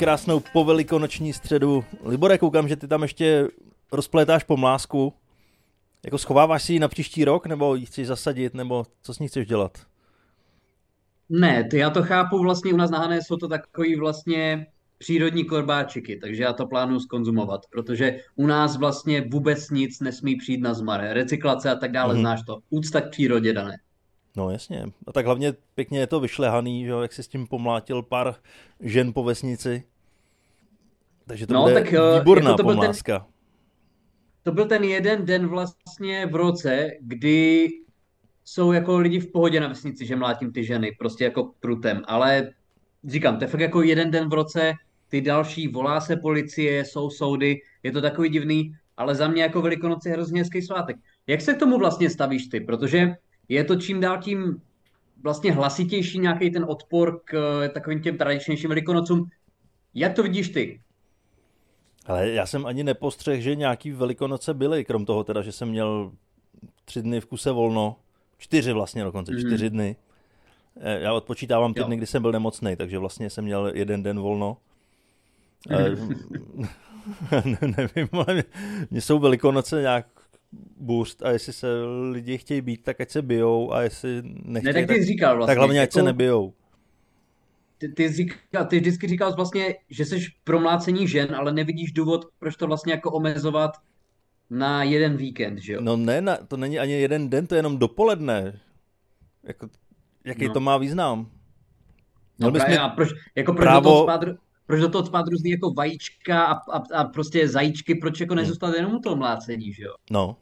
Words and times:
krásnou 0.00 0.40
povelikonoční 0.52 1.32
středu. 1.32 1.84
Libore, 2.04 2.38
koukám, 2.38 2.68
že 2.68 2.76
ty 2.76 2.88
tam 2.88 3.02
ještě 3.02 3.48
rozplétáš 3.92 4.44
pomlásku. 4.44 5.12
Jako 6.04 6.18
schováváš 6.18 6.62
si 6.62 6.72
ji 6.72 6.78
na 6.78 6.88
příští 6.88 7.24
rok, 7.24 7.46
nebo 7.46 7.74
ji 7.74 7.86
chceš 7.86 8.06
zasadit, 8.06 8.54
nebo 8.54 8.86
co 9.02 9.14
s 9.14 9.18
ní 9.18 9.28
chceš 9.28 9.46
dělat? 9.46 9.78
Ne, 11.28 11.64
ty 11.64 11.78
já 11.78 11.90
to 11.90 12.02
chápu, 12.02 12.38
vlastně 12.38 12.72
u 12.72 12.76
nás 12.76 12.90
na 12.90 12.98
Hané 12.98 13.22
jsou 13.22 13.36
to 13.36 13.48
takový 13.48 13.96
vlastně 13.96 14.66
přírodní 14.98 15.44
korbáčiky, 15.44 16.16
takže 16.16 16.42
já 16.42 16.52
to 16.52 16.66
plánuju 16.66 17.00
skonzumovat, 17.00 17.66
protože 17.70 18.16
u 18.36 18.46
nás 18.46 18.76
vlastně 18.76 19.20
vůbec 19.20 19.70
nic 19.70 20.00
nesmí 20.00 20.36
přijít 20.36 20.60
na 20.60 20.74
zmar. 20.74 21.00
Recyklace 21.00 21.70
a 21.70 21.74
tak 21.74 21.92
dále, 21.92 22.14
mm-hmm. 22.14 22.20
znáš 22.20 22.42
to. 22.46 22.58
Úcta 22.70 23.00
k 23.00 23.10
přírodě 23.10 23.52
dané. 23.52 23.76
No 24.36 24.50
jasně. 24.50 24.84
A 25.06 25.12
tak 25.12 25.26
hlavně 25.26 25.52
pěkně 25.74 25.98
je 25.98 26.06
to 26.06 26.20
vyšlehaný, 26.20 26.84
že 26.84 26.90
jak 27.02 27.12
si 27.12 27.22
s 27.22 27.28
tím 27.28 27.46
pomlátil 27.46 28.02
pár 28.02 28.34
žen 28.80 29.12
po 29.12 29.24
vesnici. 29.24 29.84
Takže 31.30 31.46
to 31.46 31.54
no, 31.54 31.62
bude 31.62 31.74
tak, 31.74 31.92
eh, 31.92 32.18
výborná 32.18 32.50
jako 32.50 32.56
to 32.56 32.62
pomláska. 32.62 33.18
Ten, 33.18 33.28
to 34.42 34.52
byl 34.52 34.66
ten 34.66 34.84
jeden 34.84 35.24
den 35.24 35.46
vlastně 35.46 36.26
v 36.26 36.34
roce, 36.34 36.90
kdy 37.00 37.68
jsou 38.44 38.72
jako 38.72 38.98
lidi 38.98 39.20
v 39.20 39.32
pohodě 39.32 39.60
na 39.60 39.68
vesnici, 39.68 40.06
že 40.06 40.16
mlátím 40.16 40.52
ty 40.52 40.64
ženy, 40.64 40.96
prostě 40.98 41.24
jako 41.24 41.52
prutem, 41.60 42.02
ale 42.06 42.50
říkám, 43.04 43.36
to 43.36 43.44
je 43.44 43.48
fakt 43.48 43.60
jako 43.60 43.82
jeden 43.82 44.10
den 44.10 44.28
v 44.28 44.32
roce, 44.32 44.72
ty 45.08 45.20
další, 45.20 45.68
volá 45.68 46.00
se 46.00 46.16
policie, 46.16 46.84
jsou 46.84 47.10
soudy, 47.10 47.60
je 47.82 47.92
to 47.92 48.00
takový 48.00 48.28
divný, 48.28 48.74
ale 48.96 49.14
za 49.14 49.28
mě 49.28 49.42
jako 49.42 49.62
Velikonoce 49.62 50.08
je 50.08 50.12
hrozně 50.12 50.40
hezký 50.40 50.62
svátek. 50.62 50.96
Jak 51.26 51.40
se 51.40 51.54
k 51.54 51.58
tomu 51.58 51.78
vlastně 51.78 52.10
stavíš 52.10 52.46
ty? 52.46 52.60
Protože 52.60 53.14
je 53.48 53.64
to 53.64 53.76
čím 53.76 54.00
dál 54.00 54.18
tím 54.18 54.62
vlastně 55.22 55.52
hlasitější 55.52 56.18
nějaký 56.18 56.50
ten 56.50 56.64
odpor 56.68 57.20
k 57.24 57.62
eh, 57.64 57.68
takovým 57.68 58.02
těm 58.02 58.18
tradičnějším 58.18 58.68
Velikonocům. 58.68 59.30
Jak 59.94 60.14
to 60.14 60.22
vidíš 60.22 60.48
ty? 60.48 60.80
Ale 62.06 62.30
já 62.30 62.46
jsem 62.46 62.66
ani 62.66 62.84
nepostřehl, 62.84 63.42
že 63.42 63.56
nějaký 63.56 63.90
Velikonoce 63.90 64.54
byly, 64.54 64.84
krom 64.84 65.04
toho 65.04 65.24
teda, 65.24 65.42
že 65.42 65.52
jsem 65.52 65.68
měl 65.68 66.12
tři 66.84 67.02
dny 67.02 67.20
v 67.20 67.26
kuse 67.26 67.50
volno, 67.50 67.96
čtyři 68.38 68.72
vlastně 68.72 69.04
dokonce, 69.04 69.32
mm. 69.32 69.38
čtyři 69.38 69.70
dny. 69.70 69.96
Eh, 70.80 71.00
já 71.00 71.12
odpočítávám 71.12 71.74
ty 71.74 71.80
jo. 71.80 71.86
dny, 71.86 71.96
kdy 71.96 72.06
jsem 72.06 72.22
byl 72.22 72.32
nemocný, 72.32 72.76
takže 72.76 72.98
vlastně 72.98 73.30
jsem 73.30 73.44
měl 73.44 73.72
jeden 73.74 74.02
den 74.02 74.20
volno. 74.20 74.56
Mm. 75.68 77.56
nevím, 77.76 78.08
ale 78.12 78.44
mě 78.90 79.00
jsou 79.00 79.18
Velikonoce 79.18 79.80
nějak 79.80 80.06
boost 80.76 81.22
a 81.22 81.30
jestli 81.30 81.52
se 81.52 81.66
lidi 82.10 82.38
chtějí 82.38 82.60
být, 82.60 82.82
tak 82.82 83.00
ať 83.00 83.10
se 83.10 83.22
bijou 83.22 83.72
a 83.72 83.82
jestli 83.82 84.22
nechtějí, 84.24 84.74
ne, 84.74 84.86
tak, 84.86 84.96
ty 84.96 85.04
říkal 85.04 85.36
vlastně, 85.36 85.50
tak 85.50 85.58
hlavně 85.58 85.80
ať 85.80 85.88
jako, 85.88 85.98
se 85.98 86.02
nebijou. 86.02 86.52
Ty, 87.80 87.88
ty, 87.88 88.12
říkal, 88.12 88.64
ty 88.66 88.80
vždycky 88.80 89.08
říkal 89.08 89.34
vlastně, 89.36 89.74
že 89.90 90.04
jsi 90.04 90.26
promlácení 90.44 91.08
žen, 91.08 91.34
ale 91.34 91.52
nevidíš 91.52 91.92
důvod, 91.92 92.26
proč 92.38 92.56
to 92.56 92.66
vlastně 92.66 92.92
jako 92.92 93.10
omezovat 93.10 93.70
na 94.50 94.82
jeden 94.82 95.16
víkend, 95.16 95.58
že 95.58 95.72
jo? 95.72 95.80
No 95.82 95.96
ne, 95.96 96.20
na, 96.20 96.36
to 96.36 96.56
není 96.56 96.78
ani 96.78 96.92
jeden 96.92 97.30
den, 97.30 97.46
to 97.46 97.54
je 97.54 97.58
jenom 97.58 97.78
dopoledne. 97.78 98.60
Jako, 99.42 99.68
jaký 100.24 100.46
no. 100.46 100.52
to 100.52 100.60
má 100.60 100.76
význam? 100.76 101.30
No 102.38 102.52
právě, 102.52 102.78
a 102.78 102.88
proč, 102.88 103.08
jako 103.34 103.52
proč 103.52 103.64
právo... 103.64 103.80
do 103.80 103.90
toho 103.90 104.02
spát, 104.04 104.20
proč 104.66 104.80
do 104.80 104.88
toho 104.88 105.06
spát 105.06 105.28
různý 105.28 105.50
jako 105.50 105.70
vajíčka 105.70 106.44
a, 106.44 106.52
a, 106.52 106.82
a 106.94 107.04
prostě 107.04 107.48
zajíčky, 107.48 107.94
proč 107.94 108.20
jako 108.20 108.34
nezůstat 108.34 108.66
hmm. 108.66 108.76
jenom 108.76 108.94
u 108.94 109.00
toho 109.00 109.16
mlácení, 109.16 109.72
že 109.72 109.82
jo? 109.82 109.94
No. 110.10 110.36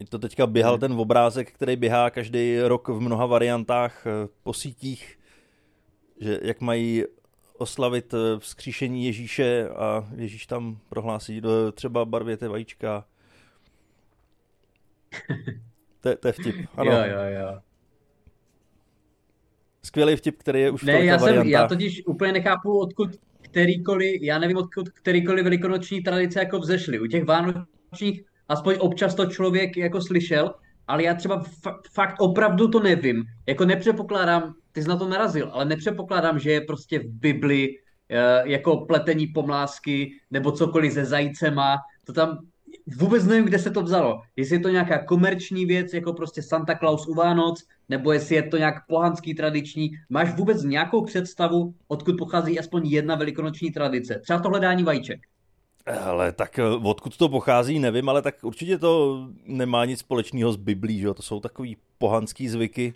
Je 0.00 0.06
to 0.06 0.18
teďka 0.18 0.46
běhal 0.46 0.72
hmm. 0.72 0.80
ten 0.80 0.92
obrázek, 0.92 1.52
který 1.52 1.76
běhá 1.76 2.10
každý 2.10 2.60
rok 2.60 2.88
v 2.88 3.00
mnoha 3.00 3.26
variantách 3.26 4.06
eh, 4.06 4.28
po 4.42 4.52
sítích, 4.52 5.18
že 6.20 6.38
jak 6.42 6.60
mají 6.60 7.04
oslavit 7.58 8.14
eh, 8.14 8.38
vzkříšení 8.38 9.04
Ježíše 9.04 9.68
a 9.68 10.08
Ježíš 10.16 10.46
tam 10.46 10.78
prohlásí, 10.88 11.40
do 11.40 11.72
třeba 11.72 12.04
barvěte 12.04 12.48
vajíčka. 12.48 13.04
To, 16.00 16.16
to 16.16 16.28
je 16.28 16.32
vtip, 16.32 16.56
ano. 16.74 16.92
Jo, 16.92 16.98
jo, 16.98 17.40
jo. 17.40 17.60
Skvělý 19.82 20.16
vtip, 20.16 20.38
který 20.38 20.60
je 20.60 20.70
už 20.70 20.82
ne, 20.82 21.00
v 21.00 21.04
já, 21.04 21.18
jsem, 21.18 21.48
já 21.48 21.68
totiž 21.68 22.06
úplně 22.06 22.32
nechápu, 22.32 22.78
odkud 22.78 23.10
kterýkoliv, 23.40 24.22
já 24.22 24.38
nevím, 24.38 24.56
odkud 24.56 24.88
kterýkoliv 24.88 25.44
velikonoční 25.44 26.02
tradice 26.02 26.38
jako 26.38 26.58
vzešly. 26.58 27.00
U 27.00 27.06
těch 27.06 27.24
vánočních 27.24 28.24
aspoň 28.48 28.74
občas 28.80 29.14
to 29.14 29.26
člověk 29.26 29.76
jako 29.76 30.00
slyšel, 30.00 30.54
ale 30.86 31.02
já 31.02 31.14
třeba 31.14 31.42
fakt 31.92 32.20
opravdu 32.20 32.68
to 32.68 32.80
nevím. 32.80 33.24
Jako 33.46 33.64
nepředpokládám, 33.64 34.54
ty 34.72 34.82
jsi 34.82 34.88
na 34.88 34.96
to 34.96 35.08
narazil, 35.08 35.50
ale 35.52 35.64
nepředpokládám, 35.64 36.38
že 36.38 36.50
je 36.50 36.60
prostě 36.60 36.98
v 36.98 37.06
Bibli 37.06 37.68
eh, 38.08 38.42
jako 38.44 38.76
pletení 38.76 39.26
pomlásky 39.26 40.10
nebo 40.30 40.52
cokoliv 40.52 40.92
se 40.92 41.04
zajícema. 41.04 41.76
To 42.04 42.12
tam 42.12 42.38
vůbec 42.96 43.24
nevím, 43.24 43.44
kde 43.44 43.58
se 43.58 43.70
to 43.70 43.82
vzalo. 43.82 44.20
Jestli 44.36 44.56
je 44.56 44.60
to 44.60 44.68
nějaká 44.68 45.04
komerční 45.04 45.66
věc, 45.66 45.94
jako 45.94 46.12
prostě 46.12 46.42
Santa 46.42 46.74
Claus 46.74 47.06
u 47.06 47.14
Vánoc, 47.14 47.64
nebo 47.88 48.12
jestli 48.12 48.34
je 48.34 48.42
to 48.42 48.56
nějak 48.56 48.74
pohanský 48.88 49.34
tradiční. 49.34 49.90
Máš 50.10 50.34
vůbec 50.36 50.62
nějakou 50.62 51.04
představu, 51.04 51.74
odkud 51.88 52.16
pochází 52.18 52.58
aspoň 52.58 52.86
jedna 52.86 53.14
velikonoční 53.14 53.70
tradice? 53.70 54.20
Třeba 54.22 54.38
to 54.38 54.48
hledání 54.48 54.82
vajíček. 54.82 55.20
Ale 55.86 56.32
tak 56.32 56.58
eh, 56.58 56.62
odkud 56.64 57.16
to 57.16 57.28
pochází, 57.28 57.78
nevím, 57.78 58.08
ale 58.08 58.22
tak 58.22 58.34
určitě 58.42 58.78
to 58.78 59.20
nemá 59.44 59.84
nic 59.84 60.00
společného 60.00 60.52
s 60.52 60.56
Biblí, 60.56 60.98
že 60.98 61.06
jo? 61.06 61.14
To 61.14 61.22
jsou 61.22 61.40
takový 61.40 61.76
pohanský 61.98 62.48
zvyky. 62.48 62.94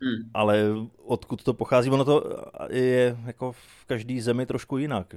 Hmm. 0.00 0.30
Ale 0.34 0.64
odkud 1.04 1.42
to 1.42 1.54
pochází, 1.54 1.90
ono 1.90 2.04
to 2.04 2.24
je 2.70 3.16
jako 3.26 3.52
v 3.52 3.84
každé 3.86 4.22
zemi 4.22 4.46
trošku 4.46 4.78
jinak. 4.78 5.14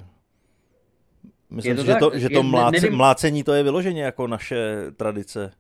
Myslím 1.50 1.76
to 1.76 1.84
tak, 1.84 1.94
že 1.94 2.00
to, 2.00 2.20
že 2.20 2.30
to 2.30 2.44
mláce, 2.44 2.90
mlácení 2.90 3.44
to 3.44 3.54
je 3.54 3.64
vyloženě 3.64 4.04
jako 4.04 4.28
naše 4.28 4.92
tradice. 4.98 5.52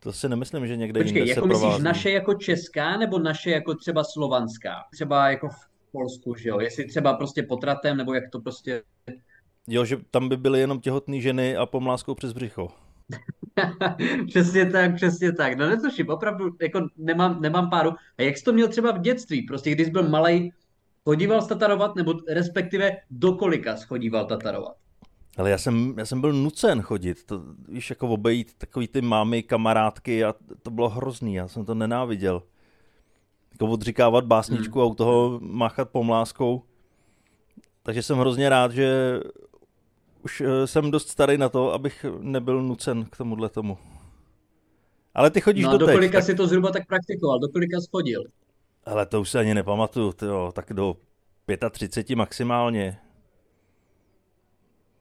To 0.00 0.12
si 0.12 0.28
nemyslím, 0.28 0.66
že 0.66 0.76
někde 0.76 1.00
Počkej, 1.00 1.18
jinde 1.18 1.30
jako 1.30 1.40
se 1.40 1.46
myslíš 1.48 1.60
provází. 1.60 1.84
naše 1.84 2.10
jako 2.10 2.34
česká, 2.34 2.96
nebo 2.96 3.18
naše 3.18 3.50
jako 3.50 3.74
třeba 3.74 4.04
slovanská? 4.04 4.74
Třeba 4.92 5.30
jako 5.30 5.48
v 5.48 5.68
Polsku, 5.92 6.34
že 6.34 6.48
jo? 6.48 6.60
Jestli 6.60 6.84
třeba 6.84 7.14
prostě 7.14 7.42
potratem, 7.42 7.96
nebo 7.96 8.14
jak 8.14 8.30
to 8.30 8.40
prostě... 8.40 8.82
Jo, 9.68 9.84
že 9.84 9.96
tam 10.10 10.28
by 10.28 10.36
byly 10.36 10.60
jenom 10.60 10.80
těhotné 10.80 11.20
ženy 11.20 11.56
a 11.56 11.66
pomláskou 11.66 12.14
přes 12.14 12.32
břicho. 12.32 12.68
přesně 14.28 14.70
tak, 14.70 14.94
přesně 14.94 15.32
tak. 15.32 15.58
No 15.58 15.68
netuším, 15.68 16.08
opravdu 16.08 16.56
jako 16.62 16.88
nemám, 16.96 17.40
nemám 17.40 17.70
páru. 17.70 17.90
A 18.18 18.22
jak 18.22 18.36
jsi 18.36 18.44
to 18.44 18.52
měl 18.52 18.68
třeba 18.68 18.92
v 18.92 19.00
dětství? 19.00 19.42
Prostě 19.42 19.70
když 19.70 19.86
jsi 19.86 19.92
byl 19.92 20.08
malý, 20.08 20.52
chodíval 21.04 21.42
tatarovat, 21.42 21.96
nebo 21.96 22.14
respektive 22.28 22.96
do 23.10 23.32
kolika 23.32 23.76
schodíval 23.76 24.26
tatarovat? 24.26 24.76
Ale 25.36 25.50
já 25.50 25.58
jsem, 25.58 25.94
já 25.98 26.06
jsem 26.06 26.20
byl 26.20 26.32
nucen 26.32 26.82
chodit, 26.82 27.24
to, 27.24 27.42
víš, 27.68 27.90
jako 27.90 28.08
obejít 28.08 28.54
takový 28.58 28.88
ty 28.88 29.00
mámy, 29.00 29.42
kamarádky 29.42 30.24
a 30.24 30.34
to 30.62 30.70
bylo 30.70 30.88
hrozný, 30.88 31.34
já 31.34 31.48
jsem 31.48 31.64
to 31.64 31.74
nenáviděl. 31.74 32.42
Jako 33.52 33.66
odříkávat 33.66 34.24
básničku 34.24 34.78
hmm. 34.78 34.82
a 34.82 34.90
u 34.90 34.94
toho 34.94 35.38
máchat 35.42 35.90
pomláskou. 35.90 36.62
Takže 37.82 38.02
jsem 38.02 38.18
hrozně 38.18 38.48
rád, 38.48 38.72
že 38.72 39.20
už 40.24 40.40
eh, 40.40 40.66
jsem 40.66 40.90
dost 40.90 41.08
starý 41.08 41.38
na 41.38 41.48
to, 41.48 41.72
abych 41.72 42.06
nebyl 42.20 42.62
nucen 42.62 43.04
k 43.04 43.16
tomuhle 43.16 43.48
tomu. 43.48 43.78
Ale 45.14 45.30
ty 45.30 45.40
chodíš 45.40 45.64
no, 45.64 45.72
do 45.72 45.78
do 45.78 45.92
kolika 45.92 46.18
tak... 46.18 46.24
si 46.24 46.34
to 46.34 46.46
zhruba 46.46 46.70
tak 46.70 46.86
praktikoval? 46.86 47.38
Do 47.38 47.48
kolika 47.48 47.80
schodil? 47.80 48.24
Ale 48.84 49.06
to 49.06 49.20
už 49.20 49.30
se 49.30 49.38
ani 49.38 49.54
nepamatuju, 49.54 50.12
tyjo, 50.12 50.52
tak 50.54 50.72
do 50.72 50.96
35 51.70 52.16
maximálně. 52.16 52.98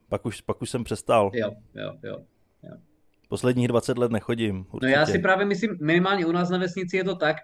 Pak 0.10 0.26
už, 0.26 0.42
pak 0.42 0.62
už 0.62 0.70
jsem 0.70 0.84
přestal. 0.84 1.32
Jo, 1.34 1.52
jo, 1.76 1.94
jo. 2.04 2.18
jo. 2.64 2.78
Posledních 3.30 3.68
20 3.68 3.98
let 3.98 4.12
nechodím. 4.12 4.66
Určitě. 4.72 4.86
No 4.86 4.88
já 4.88 5.06
si 5.06 5.20
právě 5.20 5.46
myslím, 5.46 5.78
minimálně 5.82 6.26
u 6.26 6.32
nás 6.32 6.50
na 6.50 6.58
vesnici 6.58 6.98
je 6.98 7.04
to 7.04 7.16
tak, 7.16 7.38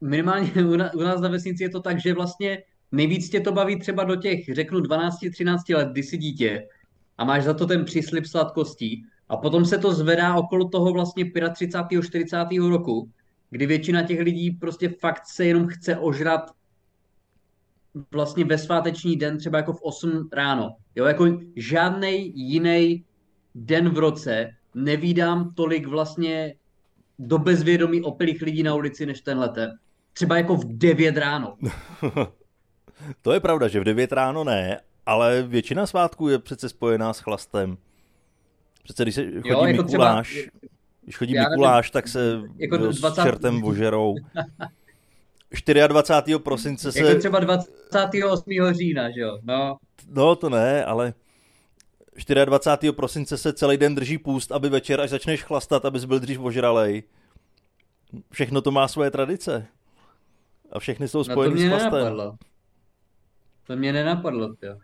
minimálně 0.00 0.52
u 0.94 1.02
nás 1.02 1.20
na 1.20 1.28
vesnici 1.28 1.62
je 1.62 1.70
to 1.70 1.80
tak, 1.80 2.00
že 2.00 2.14
vlastně 2.14 2.62
nejvíc 2.92 3.30
tě 3.30 3.40
to 3.40 3.52
baví 3.52 3.78
třeba 3.78 4.04
do 4.04 4.16
těch, 4.16 4.54
řeknu, 4.54 4.80
12-13 4.80 5.76
let, 5.76 5.88
kdy 5.88 6.02
jsi 6.02 6.18
dítě 6.18 6.68
a 7.18 7.24
máš 7.24 7.44
za 7.44 7.54
to 7.54 7.66
ten 7.66 7.84
příslip 7.84 8.26
sladkostí 8.26 9.04
a 9.28 9.36
potom 9.36 9.64
se 9.64 9.78
to 9.78 9.92
zvedá 9.92 10.34
okolo 10.34 10.68
toho 10.68 10.92
vlastně 10.92 11.32
35. 11.54 12.02
40. 12.02 12.36
roku, 12.68 13.10
kdy 13.50 13.66
většina 13.66 14.02
těch 14.02 14.20
lidí 14.20 14.50
prostě 14.50 14.88
fakt 14.88 15.26
se 15.26 15.44
jenom 15.44 15.66
chce 15.66 15.96
ožrat 15.96 16.50
vlastně 18.10 18.44
ve 18.44 18.58
sváteční 18.58 19.16
den, 19.16 19.38
třeba 19.38 19.58
jako 19.58 19.72
v 19.72 19.82
8 19.82 20.28
ráno. 20.32 20.76
Jo, 20.96 21.04
jako 21.04 21.38
žádný 21.56 22.32
jiný 22.34 23.04
den 23.54 23.88
v 23.88 23.98
roce 23.98 24.50
nevídám 24.74 25.54
tolik 25.54 25.86
vlastně 25.86 26.54
do 27.18 27.38
bezvědomí 27.38 28.02
opilých 28.02 28.42
lidí 28.42 28.62
na 28.62 28.74
ulici 28.74 29.06
než 29.06 29.20
tenhle 29.20 29.48
ten. 29.48 29.70
Třeba 30.12 30.36
jako 30.36 30.56
v 30.56 30.64
9 30.66 31.16
ráno. 31.16 31.56
to 33.22 33.32
je 33.32 33.40
pravda, 33.40 33.68
že 33.68 33.80
v 33.80 33.84
9 33.84 34.12
ráno 34.12 34.44
ne, 34.44 34.80
ale 35.06 35.42
většina 35.42 35.86
svátků 35.86 36.28
je 36.28 36.38
přece 36.38 36.68
spojená 36.68 37.12
s 37.12 37.18
chlastem. 37.18 37.76
Přece 38.82 39.02
když 39.02 39.14
se 39.14 39.24
chodí 39.24 39.48
jo, 39.48 39.64
jako 39.64 39.82
Mikuláš, 39.82 40.28
třeba, 40.28 40.50
když 41.04 41.16
chodí 41.16 41.34
Mikuláš, 41.38 41.90
tak 41.90 42.08
se 42.08 42.40
jako 42.58 42.92
s 42.92 43.14
čertem 43.22 43.64
ožerou. 43.64 44.14
24. 45.88 46.38
prosince 46.38 46.92
se... 46.92 46.98
Jako 46.98 47.18
třeba 47.18 47.40
28. 47.40 48.72
října, 48.72 49.10
že 49.10 49.20
jo? 49.20 49.38
No. 49.42 49.76
no, 50.08 50.36
to 50.36 50.50
ne, 50.50 50.84
ale 50.84 51.14
24. 52.44 52.92
prosince 52.92 53.38
se 53.38 53.52
celý 53.52 53.76
den 53.76 53.94
drží 53.94 54.18
půst, 54.18 54.52
aby 54.52 54.68
večer, 54.68 55.00
až 55.00 55.10
začneš 55.10 55.42
chlastat, 55.42 55.84
abys 55.84 56.04
byl 56.04 56.20
dřív 56.20 56.40
ožralej. 56.40 57.02
Všechno 58.30 58.60
to 58.60 58.70
má 58.70 58.88
svoje 58.88 59.10
tradice. 59.10 59.66
A 60.72 60.78
všechny 60.78 61.08
jsou 61.08 61.24
spojené 61.24 61.54
no 61.54 61.60
s 61.60 61.68
chlastem. 61.68 61.92
Nenapadlo. 61.92 62.36
To 63.68 63.76
mě 63.76 63.92
nenapadlo, 63.92 64.54
jo. 64.62 64.76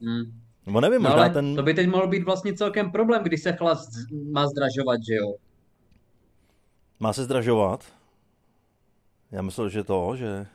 Hm. 0.00 0.40
No 0.66 0.80
nevím, 0.80 1.02
no, 1.02 1.08
možná 1.10 1.22
ale 1.24 1.30
ten... 1.30 1.56
to 1.56 1.62
by 1.62 1.74
teď 1.74 1.88
mohl 1.88 2.08
být 2.08 2.24
vlastně 2.24 2.54
celkem 2.54 2.90
problém, 2.90 3.22
když 3.22 3.42
se 3.42 3.52
chlast 3.52 3.90
má 4.32 4.46
zdražovat, 4.46 5.00
že 5.08 5.14
jo? 5.14 5.34
Má 7.00 7.12
se 7.12 7.24
zdražovat? 7.24 7.84
Já 9.30 9.42
myslel, 9.42 9.68
že 9.68 9.84
to, 9.84 10.16
že... 10.16 10.46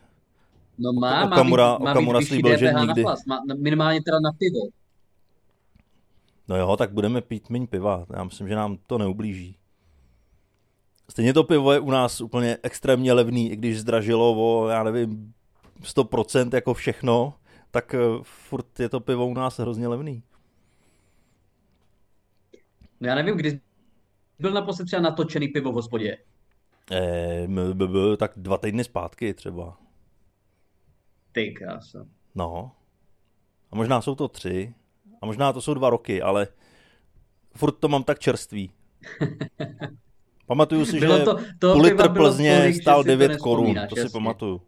No 0.78 0.94
má, 0.94 1.26
Okamura, 1.26 1.72
má 1.72 1.78
být, 1.78 1.84
má 1.84 1.92
Okamura 1.92 2.20
být 2.20 2.26
slíbil, 2.26 2.58
že 2.58 2.74
nikdy... 2.80 3.04
Na 3.04 3.10
chlast, 3.10 3.28
má, 3.28 3.42
minimálně 3.62 4.02
teda 4.02 4.20
na 4.20 4.32
pivo. 4.32 4.60
No 6.48 6.58
jo, 6.58 6.78
tak 6.78 6.92
budeme 6.92 7.22
pít 7.22 7.50
méně 7.50 7.68
piva. 7.68 8.06
Já 8.10 8.24
myslím, 8.24 8.48
že 8.48 8.56
nám 8.56 8.78
to 8.88 8.98
neublíží. 8.98 9.58
Stejně 11.10 11.34
to 11.34 11.44
pivo 11.44 11.74
je 11.74 11.80
u 11.80 11.92
nás 11.92 12.22
úplně 12.22 12.58
extrémně 12.64 13.14
levný, 13.14 13.52
i 13.52 13.56
když 13.56 13.80
zdražilo 13.80 14.36
o, 14.38 14.68
já 14.68 14.84
nevím, 14.84 15.34
100% 15.84 16.50
jako 16.54 16.74
všechno, 16.74 17.34
tak 17.72 17.94
eh, 17.94 18.00
furt 18.24 18.80
je 18.80 18.90
to 18.90 19.00
pivo 19.00 19.28
u 19.28 19.34
nás 19.34 19.60
hrozně 19.60 19.88
levný. 19.88 20.24
No 23.00 23.08
já 23.08 23.16
nevím, 23.16 23.36
kdy 23.36 23.60
byl 24.40 24.52
naposled 24.52 24.86
třeba 24.86 25.02
natočený 25.02 25.48
pivo 25.48 25.72
v 25.72 25.76
hospodě. 25.76 26.18
Eh, 26.92 27.48
tak 28.18 28.32
dva 28.36 28.58
týdny 28.58 28.84
zpátky 28.84 29.34
třeba. 29.34 29.78
Ty 31.32 31.52
krása. 31.52 32.06
No. 32.36 32.72
A 33.72 33.76
možná 33.76 34.02
jsou 34.02 34.16
to 34.16 34.28
tři. 34.28 34.74
A 35.22 35.26
možná 35.26 35.54
to 35.54 35.62
jsou 35.62 35.74
dva 35.74 35.90
roky, 35.90 36.22
ale 36.22 36.48
furt 37.56 37.72
to 37.72 37.88
mám 37.88 38.04
tak 38.04 38.20
čerstvý. 38.20 38.72
Pamatuju 40.46 40.86
si, 40.86 41.00
Bylo 41.00 41.18
že 41.18 41.24
to, 41.24 41.38
to 41.60 41.74
půl 41.74 41.82
litr 41.82 42.14
Plzně 42.14 42.74
stál 42.82 43.04
si 43.04 43.08
to 43.08 43.10
9 43.10 43.38
korun, 43.38 43.76
to 43.90 43.96
si 43.96 44.02
jasně. 44.02 44.14
pamatuju. 44.14 44.62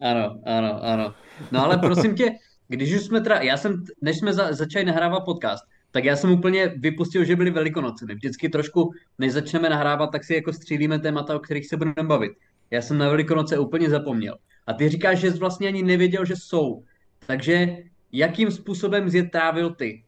Ano, 0.00 0.40
ano, 0.46 0.84
ano. 0.84 1.14
No 1.52 1.64
ale 1.64 1.78
prosím 1.78 2.14
tě, 2.14 2.30
když 2.68 2.94
už 2.94 3.02
jsme 3.02 3.20
teda, 3.20 3.36
já 3.36 3.56
jsem, 3.56 3.84
než 4.00 4.18
jsme 4.18 4.32
za, 4.32 4.52
začali 4.52 4.84
nahrávat 4.84 5.24
podcast, 5.24 5.64
tak 5.90 6.04
já 6.04 6.16
jsem 6.16 6.32
úplně 6.32 6.74
vypustil, 6.76 7.24
že 7.24 7.36
byly 7.36 7.50
velikonoce. 7.50 8.06
My 8.06 8.14
vždycky 8.14 8.48
trošku, 8.48 8.92
než 9.18 9.32
začneme 9.32 9.68
nahrávat, 9.68 10.12
tak 10.12 10.24
si 10.24 10.34
jako 10.34 10.52
střílíme 10.52 10.98
témata, 10.98 11.36
o 11.36 11.38
kterých 11.38 11.66
se 11.66 11.76
budeme 11.76 12.08
bavit. 12.08 12.32
Já 12.70 12.82
jsem 12.82 12.98
na 12.98 13.08
velikonoce 13.08 13.58
úplně 13.58 13.90
zapomněl. 13.90 14.36
A 14.66 14.72
ty 14.72 14.88
říkáš, 14.88 15.18
že 15.18 15.32
jsi 15.32 15.38
vlastně 15.38 15.68
ani 15.68 15.82
nevěděl, 15.82 16.24
že 16.24 16.36
jsou. 16.36 16.84
Takže 17.26 17.78
jakým 18.12 18.50
způsobem 18.50 19.10
jsi 19.10 19.16
je 19.16 19.28
trávil 19.28 19.70
ty? 19.74 20.04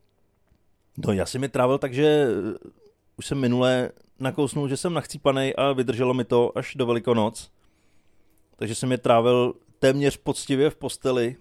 No 1.07 1.13
já 1.13 1.27
jsem 1.27 1.43
je 1.43 1.49
trávil 1.49 1.79
tak, 1.79 1.95
že 1.95 2.27
už 3.17 3.27
jsem 3.27 3.39
minule 3.39 3.91
nakousnul, 4.19 4.69
že 4.69 4.77
jsem 4.77 4.95
nachcípanej 4.95 5.55
a 5.59 5.73
vydrželo 5.73 6.15
mi 6.15 6.25
to 6.25 6.59
až 6.59 6.75
do 6.75 6.87
Velikonoc. 6.87 7.51
Takže 8.57 8.75
jsem 8.75 8.93
je 8.93 8.99
trávil 8.99 9.55
téměř 9.79 10.17
poctivě 10.17 10.71
v 10.71 10.77
posteli. 10.77 11.37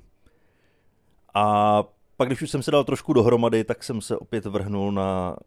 A 1.33 1.83
pak, 2.17 2.29
když 2.29 2.41
už 2.41 2.49
jsem 2.51 2.63
se 2.63 2.71
dal 2.71 2.83
trošku 2.83 3.13
dohromady, 3.13 3.63
tak 3.63 3.83
jsem 3.83 4.01
se 4.01 4.17
opět 4.17 4.45
vrhnul 4.45 4.91
na 4.91 5.37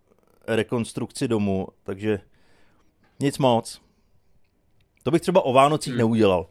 rekonstrukci 0.47 1.29
domu, 1.29 1.67
takže 1.83 2.21
nic 3.21 3.39
moc. 3.39 3.81
To 5.03 5.11
bych 5.11 5.21
třeba 5.21 5.41
o 5.45 5.53
Vánocích 5.53 5.93
Hmm. 5.93 5.99
neudělal. 5.99 6.47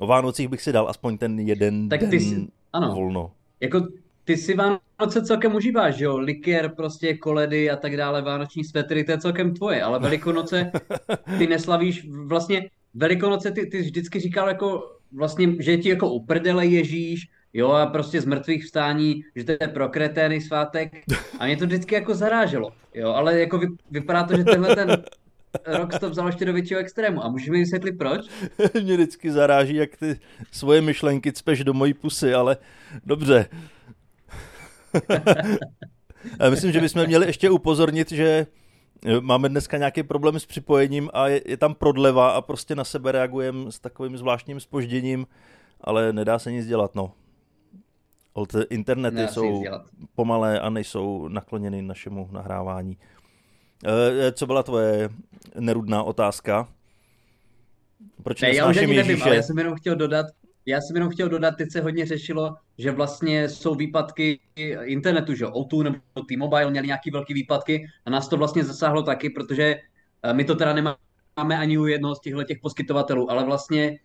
O 0.00 0.06
Vánocích 0.06 0.48
bych 0.48 0.62
si 0.62 0.72
dal 0.72 0.88
aspoň 0.88 1.18
ten 1.18 1.38
jeden 1.40 1.88
Tak 1.88 2.00
den 2.00 2.10
ty 2.10 2.20
jsi- 2.20 2.46
ano. 2.72 2.94
volno. 2.94 3.32
Jako 3.60 3.86
ty 4.24 4.36
si 4.36 4.54
Vánoce 4.54 5.22
celkem 5.24 5.54
užíváš, 5.54 5.94
že 5.96 6.04
jo? 6.04 6.16
Likér, 6.18 6.68
prostě 6.74 7.16
koledy 7.16 7.70
a 7.70 7.76
tak 7.76 7.96
dále, 7.96 8.22
vánoční 8.22 8.64
svetry, 8.64 9.04
to 9.04 9.12
je 9.12 9.18
celkem 9.20 9.54
tvoje, 9.54 9.82
ale 9.82 9.98
Velikonoce 9.98 10.72
ty 11.38 11.46
neslavíš, 11.46 12.08
vlastně 12.08 12.70
Velikonoce 12.94 13.50
ty, 13.50 13.66
ty 13.66 13.80
vždycky 13.80 14.20
říkal 14.20 14.48
jako 14.48 14.96
vlastně, 15.12 15.54
že 15.58 15.76
ti 15.76 15.88
jako 15.88 16.10
uprdele 16.10 16.66
Ježíš, 16.66 17.28
jo, 17.52 17.70
a 17.70 17.86
prostě 17.86 18.20
z 18.20 18.24
mrtvých 18.24 18.64
vstání, 18.64 19.22
že 19.36 19.44
to 19.44 19.52
je 19.52 19.68
pro 19.68 19.88
kretény 19.88 20.40
svátek 20.40 20.92
a 21.38 21.46
mě 21.46 21.56
to 21.56 21.66
vždycky 21.66 21.94
jako 21.94 22.14
zaráželo, 22.14 22.72
jo, 22.94 23.08
ale 23.08 23.40
jako 23.40 23.58
vy, 23.58 23.66
vypadá 23.90 24.24
to, 24.24 24.36
že 24.36 24.44
tenhle 24.44 24.76
ten 24.76 25.02
rok 25.66 25.98
to 25.98 26.10
vzal 26.10 26.26
ještě 26.26 26.44
do 26.44 26.52
většího 26.52 26.80
extrému 26.80 27.24
a 27.24 27.28
můžeš 27.28 27.48
mi 27.48 27.58
vysvětlit 27.58 27.92
proč? 27.92 28.20
Mě 28.82 28.94
vždycky 28.94 29.32
zaráží, 29.32 29.74
jak 29.74 29.96
ty 29.96 30.20
svoje 30.52 30.80
myšlenky 30.80 31.32
cpeš 31.32 31.64
do 31.64 31.74
mojí 31.74 31.94
pusy, 31.94 32.34
ale 32.34 32.56
dobře. 33.06 33.46
Myslím, 36.50 36.72
že 36.72 36.80
bychom 36.80 37.06
měli 37.06 37.26
ještě 37.26 37.50
upozornit, 37.50 38.12
že 38.12 38.46
máme 39.20 39.48
dneska 39.48 39.76
nějaký 39.78 40.02
problém 40.02 40.40
s 40.40 40.46
připojením 40.46 41.10
a 41.12 41.28
je, 41.28 41.42
je 41.46 41.56
tam 41.56 41.74
prodleva 41.74 42.30
a 42.30 42.40
prostě 42.40 42.74
na 42.74 42.84
sebe 42.84 43.12
reagujeme 43.12 43.72
s 43.72 43.78
takovým 43.78 44.16
zvláštním 44.16 44.60
spožděním, 44.60 45.26
ale 45.80 46.12
nedá 46.12 46.38
se 46.38 46.52
nic 46.52 46.66
dělat, 46.66 46.94
no. 46.94 47.12
Old 48.32 48.54
internety 48.70 49.16
Nedá 49.16 49.28
jsou 49.28 49.64
pomalé 50.14 50.60
a 50.60 50.70
nejsou 50.70 51.28
nakloněny 51.28 51.82
našemu 51.82 52.28
nahrávání. 52.32 52.98
Eh, 53.86 54.32
Co 54.32 54.46
byla 54.46 54.62
tvoje 54.62 55.08
nerudná 55.58 56.02
otázka? 56.02 56.68
Proč 58.22 58.40
Ne, 58.40 58.54
já 58.54 58.68
už 58.70 58.76
ani 58.76 58.96
nevím, 58.96 59.22
ale 59.22 59.36
já 59.36 59.42
jsem 59.42 59.58
jenom 59.58 59.74
chtěl 59.76 59.96
dodat, 59.96 60.26
já 60.70 60.80
jsem 60.80 60.96
jenom 60.96 61.10
chtěl 61.10 61.28
dodat, 61.28 61.56
teď 61.56 61.70
se 61.70 61.80
hodně 61.80 62.06
řešilo, 62.06 62.54
že 62.78 62.90
vlastně 62.90 63.48
jsou 63.48 63.74
výpadky 63.74 64.40
internetu, 64.82 65.34
že 65.34 65.46
O2 65.46 65.82
nebo 65.82 65.98
T-Mobile 66.28 66.70
měli 66.70 66.86
nějaký 66.86 67.10
velký 67.10 67.34
výpadky 67.34 67.86
a 68.06 68.10
nás 68.10 68.28
to 68.28 68.36
vlastně 68.36 68.64
zasáhlo 68.64 69.02
taky, 69.02 69.30
protože 69.30 69.76
eh, 70.22 70.34
my 70.34 70.44
to 70.44 70.54
teda 70.54 70.72
nemáme 70.72 71.58
ani 71.58 71.78
u 71.78 71.86
jednoho 71.86 72.14
z 72.14 72.20
těchto 72.20 72.44
těch 72.44 72.58
poskytovatelů, 72.62 73.30
ale 73.30 73.44
vlastně 73.44 73.98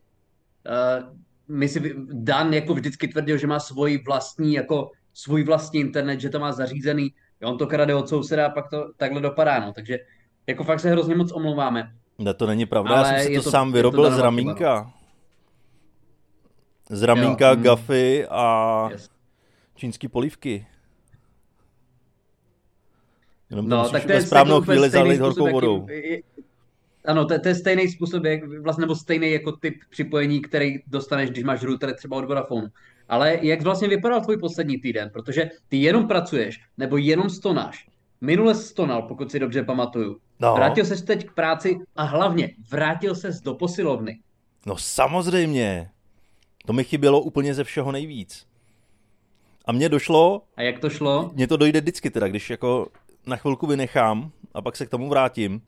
eh, 0.68 1.04
my 1.48 1.70
si, 1.70 1.96
Dan 2.12 2.54
jako 2.54 2.74
vždycky 2.74 3.08
tvrdil, 3.08 3.38
že 3.38 3.48
má 3.48 3.60
svůj 3.60 4.04
vlastní, 4.06 4.54
jako 4.54 4.92
svůj 5.14 5.44
vlastní 5.44 5.80
internet, 5.80 6.20
že 6.20 6.30
to 6.30 6.40
má 6.40 6.52
zařízený, 6.52 7.14
on 7.44 7.58
to 7.58 7.68
krade 7.68 7.96
od 7.96 8.10
souseda 8.10 8.46
a 8.46 8.50
pak 8.50 8.70
to 8.70 8.92
takhle 8.98 9.22
dopadá, 9.22 9.60
no, 9.60 9.74
takže 9.74 10.00
jako 10.48 10.64
fakt 10.64 10.80
se 10.80 10.90
hrozně 10.90 11.16
moc 11.16 11.32
omlouváme. 11.32 11.92
Ne, 12.20 12.34
to 12.34 12.48
není 12.48 12.66
pravda, 12.66 12.96
Ale 12.96 13.08
já 13.08 13.20
jsem 13.20 13.28
si 13.28 13.36
to, 13.36 13.44
to- 13.44 13.52
sám 13.52 13.68
je 13.68 13.72
to 13.72 13.78
vyrobil 13.78 14.12
z 14.12 14.20
ramínka. 14.20 14.94
Z 16.90 17.04
ramínka, 17.04 17.50
Jo, 17.50 17.56
mm. 17.56 17.64
gafy 17.64 18.26
a 18.30 18.88
Yes. 18.92 19.10
čínský 19.76 20.08
polívky. 20.08 20.68
Jenom 23.50 23.70
No, 23.70 23.90
tak 23.90 24.06
to 24.06 24.12
je 24.12 24.22
správnou 24.22 24.62
chvíli 24.62 24.90
způsob, 24.90 25.20
horkou 25.20 25.52
vodou. 25.52 25.88
Ano, 27.06 27.26
to, 27.26 27.40
to 27.40 27.48
je 27.48 27.56
stejný 27.56 27.88
způsob, 27.88 28.24
jak, 28.24 28.44
vlastně, 28.62 28.82
nebo 28.82 28.96
stejný 28.96 29.32
jako 29.32 29.52
typ 29.52 29.76
připojení, 29.90 30.42
který 30.42 30.76
dostaneš, 30.88 31.30
když 31.30 31.44
máš 31.44 31.64
router 31.64 31.96
třeba 31.96 32.18
od 32.18 32.26
Vodafone. 32.26 32.70
Ale 33.10 33.38
jak 33.42 33.62
vlastně 33.62 33.88
vypadal 33.88 34.22
tvůj 34.22 34.38
poslední 34.38 34.78
týden? 34.78 35.10
Protože 35.14 35.50
ty 35.70 35.78
jenom 35.78 36.08
pracuješ, 36.08 36.62
nebo 36.78 36.98
jenom 36.98 37.30
stonáš. 37.30 37.88
Minule 38.22 38.56
stonal, 38.56 39.02
pokud 39.02 39.32
si 39.32 39.40
dobře 39.40 39.64
pamatuju. 39.64 40.18
No, 40.40 40.54
Vrátil 40.56 40.86
ses 40.86 41.02
teď 41.02 41.26
k 41.26 41.34
práci 41.34 41.78
a 41.96 42.04
hlavně 42.04 42.50
vrátil 42.72 43.16
ses 43.16 43.42
do 43.42 43.54
posilovny. 43.54 44.20
no 44.66 44.78
samozřejmě. 44.78 45.90
To 46.66 46.74
mi 46.74 46.84
chybělo 46.84 47.22
úplně 47.22 47.54
ze 47.54 47.64
všeho 47.64 47.92
nejvíc. 47.92 48.48
A 49.66 49.72
mně 49.72 49.90
došlo, 49.90 50.42
A 50.58 50.62
jak 50.62 50.80
to 50.80 50.90
šlo? 50.90 51.32
mně 51.34 51.48
to 51.48 51.58
dojde 51.58 51.82
vždycky 51.82 52.10
teda, 52.10 52.28
když 52.28 52.50
jako 52.50 52.88
na 53.26 53.36
chvilku 53.36 53.68
vynechám 53.68 54.32
a 54.54 54.62
pak 54.62 54.76
se 54.76 54.86
k 54.86 54.90
tomu 54.90 55.10
vrátím, 55.10 55.62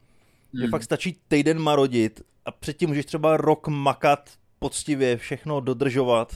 že 0.54 0.62
Hmm. 0.62 0.70
fakt 0.72 0.84
stačí 0.84 1.18
týden 1.28 1.60
marodit 1.60 2.22
a 2.46 2.52
předtím 2.52 2.90
můžeš 2.90 3.06
třeba 3.06 3.38
rok 3.38 3.68
makat 3.68 4.30
poctivě, 4.60 5.18
všechno 5.18 5.60
dodržovat 5.60 6.36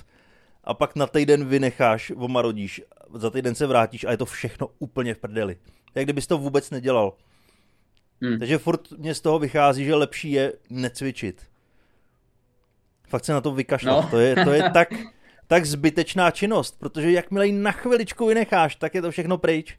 a 0.63 0.73
pak 0.73 0.95
na 0.95 1.07
týden 1.07 1.45
vynecháš, 1.45 2.11
omarodíš, 2.15 2.81
za 3.13 3.29
týden 3.29 3.55
se 3.55 3.67
vrátíš 3.67 4.03
a 4.03 4.11
je 4.11 4.17
to 4.17 4.25
všechno 4.25 4.67
úplně 4.79 5.13
v 5.13 5.17
prdeli. 5.17 5.57
Jak 5.95 6.05
kdybys 6.05 6.27
to 6.27 6.37
vůbec 6.37 6.69
nedělal. 6.69 7.13
Hmm. 8.21 8.39
Takže 8.39 8.57
furt 8.57 8.91
mě 8.91 9.15
z 9.15 9.21
toho 9.21 9.39
vychází, 9.39 9.85
že 9.85 9.95
lepší 9.95 10.31
je 10.31 10.53
necvičit. 10.69 11.50
Fakt 13.11 13.25
se 13.25 13.33
na 13.33 13.41
to 13.41 13.51
vykašlat. 13.51 14.03
No. 14.03 14.09
To 14.09 14.19
je, 14.19 14.35
to 14.35 14.51
je 14.51 14.69
tak, 14.73 14.89
tak 15.47 15.65
zbytečná 15.65 16.31
činnost, 16.31 16.79
protože 16.79 17.11
jakmile 17.11 17.47
ji 17.47 17.53
na 17.53 17.71
chviličku 17.71 18.25
vynecháš, 18.25 18.75
tak 18.75 18.95
je 18.95 19.01
to 19.01 19.11
všechno 19.11 19.37
pryč. 19.37 19.77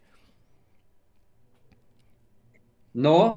No, 2.95 3.35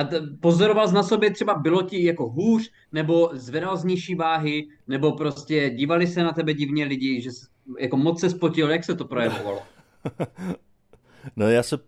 a 0.00 0.04
t- 0.04 0.20
pozoroval 0.40 0.92
na 0.92 1.02
sobě 1.02 1.30
třeba 1.30 1.54
bylo 1.54 1.82
ti 1.82 2.04
jako 2.04 2.28
hůř, 2.28 2.70
nebo 2.92 3.30
zvedal 3.32 3.76
z 3.76 3.84
nižší 3.84 4.14
váhy, 4.14 4.68
nebo 4.88 5.12
prostě 5.12 5.70
dívali 5.70 6.06
se 6.06 6.22
na 6.22 6.32
tebe 6.32 6.54
divně 6.54 6.84
lidi, 6.84 7.20
že 7.20 7.32
jsi, 7.32 7.46
jako 7.78 7.96
moc 7.96 8.20
se 8.20 8.30
spotil, 8.30 8.70
jak 8.70 8.84
se 8.84 8.94
to 8.94 9.04
projevovalo? 9.04 9.62
No 11.36 11.48
já 11.48 11.62
se 11.62 11.78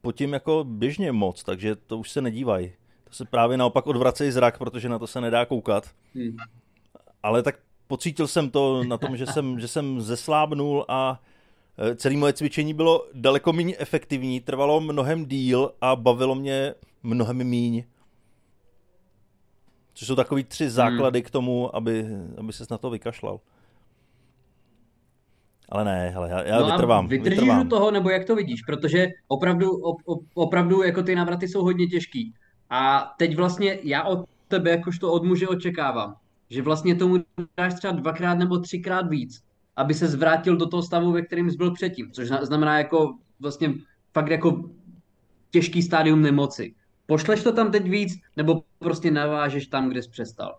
potím 0.00 0.32
jako 0.32 0.64
běžně 0.68 1.12
moc, 1.12 1.44
takže 1.44 1.76
to 1.76 1.98
už 1.98 2.10
se 2.10 2.20
nedívají. 2.20 2.72
To 3.04 3.12
se 3.12 3.24
právě 3.24 3.56
naopak 3.56 3.86
odvracejí 3.86 4.30
zrak, 4.30 4.58
protože 4.58 4.88
na 4.88 4.98
to 4.98 5.06
se 5.06 5.20
nedá 5.20 5.44
koukat. 5.44 5.90
Hmm. 6.14 6.36
Ale 7.24 7.42
tak 7.42 7.58
pocítil 7.86 8.26
jsem 8.26 8.50
to 8.50 8.84
na 8.84 8.98
tom, 8.98 9.16
že 9.16 9.26
jsem, 9.26 9.60
že 9.60 9.68
jsem 9.68 10.00
zeslábnul 10.00 10.84
a 10.88 11.20
e, 11.78 11.96
celé 11.96 12.16
moje 12.16 12.32
cvičení 12.32 12.74
bylo 12.74 13.06
daleko 13.14 13.52
méně 13.52 13.74
efektivní, 13.78 14.40
trvalo 14.40 14.80
mnohem 14.80 15.26
díl 15.26 15.72
a 15.80 15.96
bavilo 15.96 16.34
mě 16.34 16.74
mnohem 17.02 17.44
míň. 17.44 17.84
Což 19.94 20.08
jsou 20.08 20.14
takový 20.14 20.44
tři 20.44 20.70
základy 20.70 21.18
hmm. 21.18 21.26
k 21.26 21.30
tomu, 21.30 21.76
aby, 21.76 22.06
aby 22.38 22.52
ses 22.52 22.68
na 22.68 22.78
to 22.78 22.90
vykašlal. 22.90 23.40
Ale 25.68 25.84
ne, 25.84 26.10
hele, 26.10 26.30
já, 26.30 26.42
já 26.42 26.60
no 26.60 26.66
vytrvám. 26.66 27.08
vydržíš 27.08 27.40
vytrvám. 27.40 27.68
toho, 27.68 27.90
nebo 27.90 28.10
jak 28.10 28.24
to 28.24 28.36
vidíš? 28.36 28.62
Protože 28.62 29.06
opravdu, 29.28 29.70
op, 29.70 29.96
op, 30.04 30.22
opravdu 30.34 30.82
jako 30.82 31.02
ty 31.02 31.14
návraty 31.14 31.48
jsou 31.48 31.62
hodně 31.62 31.86
těžký. 31.86 32.34
A 32.70 33.14
teď 33.18 33.36
vlastně 33.36 33.78
já 33.82 34.02
od 34.02 34.28
tebe, 34.48 34.70
jakožto 34.70 35.12
od 35.12 35.24
muže 35.24 35.48
očekávám, 35.48 36.16
že 36.54 36.62
vlastně 36.62 36.94
tomu 36.94 37.16
dáš 37.56 37.74
třeba 37.74 37.92
dvakrát 37.92 38.34
nebo 38.34 38.58
třikrát 38.58 39.08
víc, 39.08 39.44
aby 39.76 39.94
se 39.94 40.08
zvrátil 40.08 40.56
do 40.56 40.66
toho 40.66 40.82
stavu, 40.82 41.12
ve 41.12 41.22
kterém 41.22 41.50
jsi 41.50 41.56
byl 41.56 41.70
předtím. 41.70 42.12
Což 42.12 42.28
znamená 42.28 42.78
jako 42.78 43.18
vlastně 43.40 43.74
fakt 44.12 44.30
jako 44.30 44.70
těžký 45.50 45.82
stádium 45.82 46.22
nemoci. 46.22 46.74
Pošleš 47.06 47.42
to 47.42 47.52
tam 47.52 47.70
teď 47.70 47.88
víc, 47.88 48.20
nebo 48.36 48.62
prostě 48.78 49.10
navážeš 49.10 49.66
tam, 49.66 49.88
kde 49.88 50.02
jsi 50.02 50.10
přestal? 50.10 50.58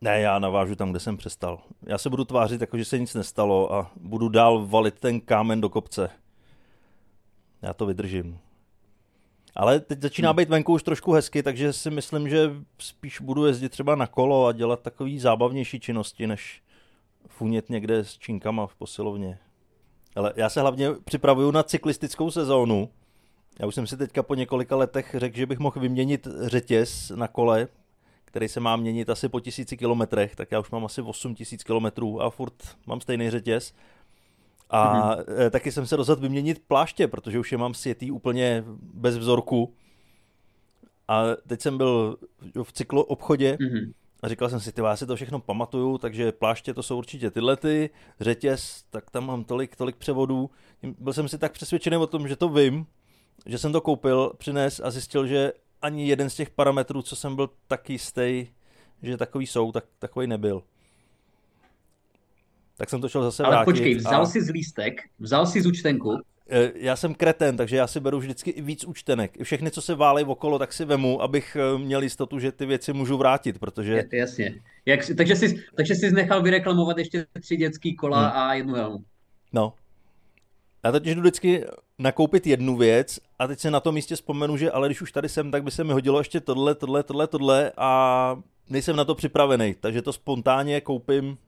Ne, 0.00 0.20
já 0.20 0.38
navážu 0.38 0.74
tam, 0.74 0.90
kde 0.90 1.00
jsem 1.00 1.16
přestal. 1.16 1.62
Já 1.82 1.98
se 1.98 2.10
budu 2.10 2.24
tvářit, 2.24 2.60
jako 2.60 2.78
že 2.78 2.84
se 2.84 2.98
nic 2.98 3.14
nestalo 3.14 3.74
a 3.74 3.90
budu 3.96 4.28
dál 4.28 4.66
valit 4.66 5.00
ten 5.00 5.20
kámen 5.20 5.60
do 5.60 5.68
kopce. 5.68 6.10
Já 7.62 7.74
to 7.74 7.86
vydržím. 7.86 8.38
Ale 9.56 9.80
teď 9.80 10.00
začíná 10.00 10.30
hmm. 10.30 10.36
být 10.36 10.48
venku 10.48 10.72
už 10.72 10.82
trošku 10.82 11.12
hezky, 11.12 11.42
takže 11.42 11.72
si 11.72 11.90
myslím, 11.90 12.28
že 12.28 12.50
spíš 12.78 13.20
budu 13.20 13.46
jezdit 13.46 13.68
třeba 13.68 13.94
na 13.94 14.06
kolo 14.06 14.46
a 14.46 14.52
dělat 14.52 14.82
takový 14.82 15.18
zábavnější 15.18 15.80
činnosti, 15.80 16.26
než 16.26 16.62
funět 17.28 17.70
někde 17.70 18.04
s 18.04 18.18
činkama 18.18 18.66
v 18.66 18.74
posilovně. 18.74 19.38
Ale 20.16 20.32
já 20.36 20.48
se 20.48 20.60
hlavně 20.60 20.88
připravuju 21.04 21.50
na 21.50 21.62
cyklistickou 21.62 22.30
sezónu. 22.30 22.90
Já 23.58 23.66
už 23.66 23.74
jsem 23.74 23.86
si 23.86 23.96
teďka 23.96 24.22
po 24.22 24.34
několika 24.34 24.76
letech 24.76 25.14
řekl, 25.18 25.36
že 25.36 25.46
bych 25.46 25.58
mohl 25.58 25.80
vyměnit 25.80 26.28
řetěz 26.40 27.12
na 27.14 27.28
kole, 27.28 27.68
který 28.24 28.48
se 28.48 28.60
má 28.60 28.76
měnit 28.76 29.10
asi 29.10 29.28
po 29.28 29.40
tisíci 29.40 29.76
kilometrech, 29.76 30.36
tak 30.36 30.52
já 30.52 30.60
už 30.60 30.70
mám 30.70 30.84
asi 30.84 31.02
8 31.02 31.34
tisíc 31.34 31.64
kilometrů 31.64 32.22
a 32.22 32.30
furt 32.30 32.54
mám 32.86 33.00
stejný 33.00 33.30
řetěz. 33.30 33.74
A 34.70 35.16
mm-hmm. 35.16 35.50
taky 35.50 35.72
jsem 35.72 35.86
se 35.86 35.96
rozhodl 35.96 36.22
vyměnit 36.22 36.62
pláště, 36.68 37.08
protože 37.08 37.38
už 37.38 37.52
je 37.52 37.58
mám 37.58 37.74
sjetý 37.74 38.10
úplně 38.10 38.64
bez 38.80 39.18
vzorku. 39.18 39.74
A 41.08 41.22
teď 41.46 41.60
jsem 41.60 41.78
byl 41.78 42.16
v 42.62 42.72
cyklo 42.72 43.04
obchodě 43.04 43.56
mm-hmm. 43.60 43.92
a 44.22 44.28
říkal 44.28 44.48
jsem 44.48 44.60
si, 44.60 44.72
ty 44.72 44.80
já 44.80 44.96
si 44.96 45.06
to 45.06 45.16
všechno 45.16 45.40
pamatuju, 45.40 45.98
takže 45.98 46.32
pláště 46.32 46.74
to 46.74 46.82
jsou 46.82 46.98
určitě 46.98 47.30
tyhle 47.30 47.56
ty, 47.56 47.90
řetěz, 48.20 48.84
tak 48.90 49.10
tam 49.10 49.26
mám 49.26 49.44
tolik, 49.44 49.76
tolik 49.76 49.96
převodů. 49.96 50.50
Byl 50.98 51.12
jsem 51.12 51.28
si 51.28 51.38
tak 51.38 51.52
přesvědčený 51.52 51.96
o 51.96 52.06
tom, 52.06 52.28
že 52.28 52.36
to 52.36 52.48
vím, 52.48 52.86
že 53.46 53.58
jsem 53.58 53.72
to 53.72 53.80
koupil, 53.80 54.32
přines 54.38 54.80
a 54.84 54.90
zjistil, 54.90 55.26
že 55.26 55.52
ani 55.82 56.08
jeden 56.08 56.30
z 56.30 56.34
těch 56.34 56.50
parametrů, 56.50 57.02
co 57.02 57.16
jsem 57.16 57.36
byl 57.36 57.50
tak 57.66 57.90
jistý, 57.90 58.46
že 59.02 59.16
takový 59.16 59.46
jsou, 59.46 59.72
tak 59.72 59.84
takový 59.98 60.26
nebyl. 60.26 60.62
Tak 62.78 62.90
jsem 62.90 63.00
to 63.00 63.08
šel 63.08 63.22
zase 63.22 63.42
Ale 63.42 63.54
vrátit. 63.54 63.64
počkej, 63.64 63.94
vzal 63.94 64.22
a... 64.22 64.26
si 64.26 64.42
z 64.42 64.50
lístek, 64.50 65.00
vzal 65.18 65.46
si 65.46 65.62
z 65.62 65.66
účtenku. 65.66 66.18
E, 66.50 66.72
já 66.74 66.96
jsem 66.96 67.14
kreten, 67.14 67.56
takže 67.56 67.76
já 67.76 67.86
si 67.86 68.00
beru 68.00 68.18
vždycky 68.18 68.50
i 68.50 68.62
víc 68.62 68.84
účtenek. 68.84 69.42
Všechny, 69.42 69.70
co 69.70 69.82
se 69.82 69.94
válejí 69.94 70.26
okolo, 70.26 70.58
tak 70.58 70.72
si 70.72 70.84
vemu, 70.84 71.22
abych 71.22 71.56
e, 71.56 71.78
měl 71.78 72.02
jistotu, 72.02 72.38
že 72.38 72.52
ty 72.52 72.66
věci 72.66 72.92
můžu 72.92 73.16
vrátit, 73.16 73.58
protože... 73.58 74.04
Jasně. 74.12 74.54
Jak, 74.86 75.00
takže, 75.16 75.36
jsi, 75.36 75.64
takže 75.76 75.94
jsi 75.94 76.10
nechal 76.10 76.42
vyreklamovat 76.42 76.98
ještě 76.98 77.26
tři 77.40 77.56
dětský 77.56 77.96
kola 77.96 78.28
hmm. 78.28 78.38
a 78.38 78.54
jednu 78.54 78.74
helmu. 78.74 78.98
No. 79.52 79.72
Já 80.84 80.92
totiž 80.92 81.14
jdu 81.14 81.20
vždycky 81.20 81.64
nakoupit 81.98 82.46
jednu 82.46 82.76
věc 82.76 83.20
a 83.38 83.46
teď 83.46 83.58
se 83.58 83.70
na 83.70 83.80
tom 83.80 83.94
místě 83.94 84.16
vzpomenu, 84.16 84.56
že 84.56 84.70
ale 84.70 84.88
když 84.88 85.02
už 85.02 85.12
tady 85.12 85.28
jsem, 85.28 85.50
tak 85.50 85.62
by 85.64 85.70
se 85.70 85.84
mi 85.84 85.92
hodilo 85.92 86.20
ještě 86.20 86.40
tohle, 86.40 86.74
tohle, 86.74 87.02
tohle, 87.02 87.26
tohle 87.26 87.72
a 87.76 88.36
nejsem 88.70 88.96
na 88.96 89.04
to 89.04 89.14
připravený, 89.14 89.74
takže 89.80 90.02
to 90.02 90.12
spontánně 90.12 90.80
koupím, 90.80 91.38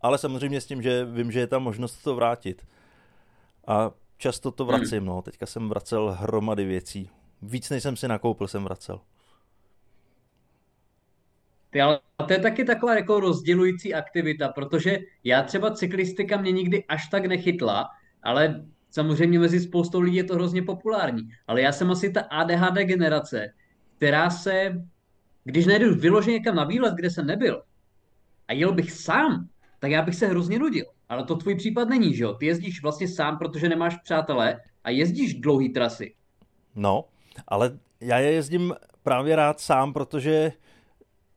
ale 0.00 0.18
samozřejmě 0.18 0.60
s 0.60 0.66
tím, 0.66 0.82
že 0.82 1.04
vím, 1.04 1.32
že 1.32 1.40
je 1.40 1.46
tam 1.46 1.62
možnost 1.62 1.96
to 1.96 2.14
vrátit. 2.14 2.66
A 3.66 3.90
často 4.16 4.50
to 4.50 4.64
vracím, 4.64 5.04
no. 5.04 5.22
Teďka 5.22 5.46
jsem 5.46 5.68
vracel 5.68 6.16
hromady 6.20 6.64
věcí. 6.64 7.10
Víc 7.42 7.70
než 7.70 7.82
jsem 7.82 7.96
si 7.96 8.08
nakoupil, 8.08 8.48
jsem 8.48 8.64
vracel. 8.64 9.00
Ty, 11.70 11.80
ale 11.80 12.00
to 12.26 12.32
je 12.32 12.38
taky 12.38 12.64
taková 12.64 12.94
jako 12.94 13.20
rozdělující 13.20 13.94
aktivita, 13.94 14.48
protože 14.48 14.98
já 15.24 15.42
třeba 15.42 15.70
cyklistika 15.70 16.36
mě 16.36 16.52
nikdy 16.52 16.84
až 16.84 17.08
tak 17.08 17.26
nechytla, 17.26 17.88
ale 18.22 18.64
Samozřejmě 18.90 19.38
mezi 19.38 19.60
spoustou 19.60 20.00
lidí 20.00 20.16
je 20.16 20.24
to 20.24 20.34
hrozně 20.34 20.62
populární, 20.62 21.28
ale 21.46 21.60
já 21.60 21.72
jsem 21.72 21.90
asi 21.90 22.12
ta 22.12 22.20
ADHD 22.20 22.74
generace, 22.74 23.52
která 23.96 24.30
se, 24.30 24.82
když 25.44 25.66
najdu 25.66 25.94
vyloženě 25.94 26.38
někam 26.38 26.54
na 26.54 26.64
výlet, 26.64 26.94
kde 26.94 27.10
jsem 27.10 27.26
nebyl, 27.26 27.62
a 28.48 28.52
jel 28.52 28.72
bych 28.72 28.92
sám, 28.92 29.48
tak 29.78 29.90
já 29.90 30.02
bych 30.02 30.14
se 30.14 30.26
hrozně 30.26 30.58
nudil. 30.58 30.84
Ale 31.08 31.24
to 31.24 31.36
tvůj 31.36 31.54
případ 31.54 31.88
není, 31.88 32.14
že 32.14 32.24
jo? 32.24 32.34
Ty 32.34 32.46
jezdíš 32.46 32.82
vlastně 32.82 33.08
sám, 33.08 33.38
protože 33.38 33.68
nemáš 33.68 33.96
přátelé 33.96 34.60
a 34.84 34.90
jezdíš 34.90 35.34
dlouhé 35.34 35.68
trasy. 35.68 36.14
No, 36.74 37.04
ale 37.48 37.78
já 38.00 38.18
je 38.18 38.32
jezdím 38.32 38.74
právě 39.02 39.36
rád 39.36 39.60
sám, 39.60 39.92
protože 39.92 40.52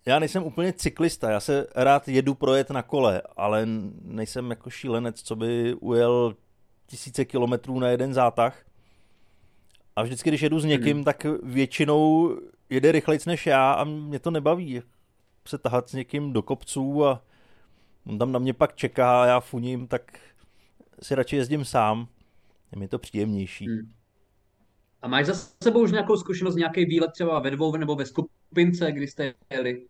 já 0.05 0.19
nejsem 0.19 0.43
úplně 0.43 0.73
cyklista, 0.73 1.31
já 1.31 1.39
se 1.39 1.67
rád 1.75 2.07
jedu 2.07 2.35
projet 2.35 2.69
na 2.69 2.81
kole, 2.81 3.21
ale 3.37 3.67
nejsem 4.01 4.49
jako 4.49 4.69
šílenec, 4.69 5.21
co 5.21 5.35
by 5.35 5.73
ujel 5.73 6.35
tisíce 6.87 7.25
kilometrů 7.25 7.79
na 7.79 7.87
jeden 7.87 8.13
zátah. 8.13 8.65
A 9.95 10.03
vždycky, 10.03 10.29
když 10.29 10.41
jedu 10.41 10.59
s 10.59 10.65
někým, 10.65 10.97
hmm. 10.97 11.03
tak 11.03 11.25
většinou 11.43 12.35
jede 12.69 12.91
rychlejc 12.91 13.25
než 13.25 13.45
já 13.45 13.71
a 13.71 13.83
mě 13.83 14.19
to 14.19 14.31
nebaví 14.31 14.81
se 15.47 15.57
tahat 15.57 15.89
s 15.89 15.93
někým 15.93 16.33
do 16.33 16.41
kopců 16.41 17.05
a 17.05 17.21
on 18.05 18.17
tam 18.17 18.31
na 18.31 18.39
mě 18.39 18.53
pak 18.53 18.75
čeká 18.75 19.23
a 19.23 19.25
já 19.25 19.39
funím, 19.39 19.87
tak 19.87 20.19
si 21.01 21.15
radši 21.15 21.35
jezdím 21.35 21.65
sám. 21.65 22.07
Je 22.71 22.79
mi 22.79 22.87
to 22.87 22.99
příjemnější. 22.99 23.67
Hmm. 23.67 23.91
A 25.01 25.07
máš 25.07 25.25
za 25.25 25.33
sebou 25.63 25.83
už 25.83 25.91
nějakou 25.91 26.17
zkušenost, 26.17 26.55
nějaký 26.55 26.85
výlet 26.85 27.11
třeba 27.11 27.39
ve 27.39 27.51
dvou 27.51 27.75
nebo 27.75 27.95
ve 27.95 28.05
skupince, 28.05 28.91
kdy 28.91 29.07
jste 29.07 29.33
jeli? 29.49 29.85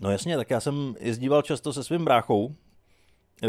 No 0.00 0.10
jasně, 0.10 0.36
tak 0.36 0.50
já 0.50 0.60
jsem 0.60 0.94
jezdíval 1.00 1.42
často 1.42 1.72
se 1.72 1.84
svým 1.84 2.04
bráchou, 2.04 2.54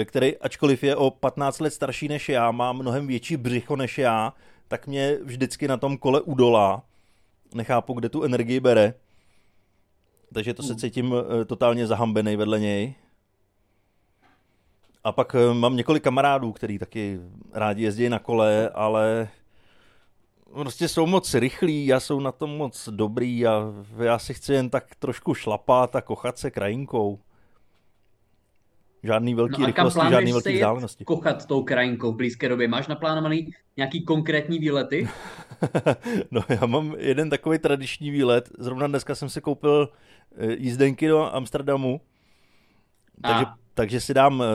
který 0.06 0.38
ačkoliv 0.38 0.84
je 0.84 0.96
o 0.96 1.12
15 1.12 1.60
let 1.60 1.74
starší 1.74 2.08
než 2.08 2.29
já, 2.29 2.51
má 2.51 2.74
mnohem 2.74 3.08
větší 3.08 3.38
břicho 3.38 3.75
než 3.75 3.98
já, 3.98 4.34
tak 4.68 4.88
mě 4.88 5.18
vždycky 5.24 5.68
na 5.68 5.77
tom 5.77 5.98
kole 5.98 6.22
udolá. 6.22 6.84
Nechápu, 7.53 7.94
kde 7.94 8.10
tu 8.10 8.24
energii 8.24 8.60
bere. 8.60 8.94
Takže 10.34 10.53
to 10.53 10.63
se 10.63 10.74
hmm. 10.74 10.79
cítím 10.79 11.13
eh, 11.13 11.46
totálně 11.46 11.88
zahambený 11.88 12.36
vedle 12.36 12.60
něj. 12.60 12.96
A 15.03 15.12
pak 15.12 15.36
eh, 15.36 15.53
mám 15.53 15.75
několik 15.75 16.03
kamarádů, 16.03 16.51
kteří 16.51 16.79
taky 16.79 17.20
rádi 17.53 17.84
jezdí 17.84 18.10
na 18.10 18.20
kole, 18.20 18.70
ale 18.70 19.29
prostě 20.53 20.88
jsou 20.88 21.06
moc 21.06 21.34
rychlí, 21.34 21.86
já 21.86 22.00
jsou 22.00 22.20
na 22.20 22.32
tom 22.32 22.50
moc 22.50 22.89
dobrý 22.91 23.48
a 23.48 23.63
já 23.98 24.20
si 24.20 24.34
chci 24.34 24.53
jen 24.53 24.70
tak 24.70 24.96
trošku 24.96 25.34
šlapat 25.34 25.96
a 25.96 26.01
kochat 26.01 26.38
se 26.38 26.51
krajinkou. 26.51 27.20
Žádný 29.03 29.36
velký 29.36 29.62
no 29.62 29.68
rychlosti, 29.68 30.01
žádný 30.10 30.32
velký 30.32 30.53
vzdálenosti. 30.53 31.06
kochat 31.06 31.46
tou 31.46 31.63
krajinkou 31.63 32.12
v 32.12 32.15
blízké 32.15 32.50
době? 32.50 32.68
Máš 32.68 32.88
naplánovaný 32.88 33.51
nějaký 33.77 34.06
konkrétní 34.06 34.60
výlety? 34.60 35.10
no 36.32 36.41
já 36.50 36.65
mám 36.65 36.96
jeden 36.98 37.29
takový 37.29 37.60
tradiční 37.60 38.12
výlet. 38.12 38.50
Zrovna 38.60 38.88
dneska 38.88 39.15
jsem 39.15 39.29
si 39.29 39.41
koupil 39.41 39.89
eh, 40.38 40.53
jízdenky 40.58 41.08
do 41.08 41.36
Amsterdamu. 41.36 42.01
Takže, 43.22 43.46
takže 43.79 44.01
si 44.01 44.13
dám 44.13 44.43
eh, 44.43 44.45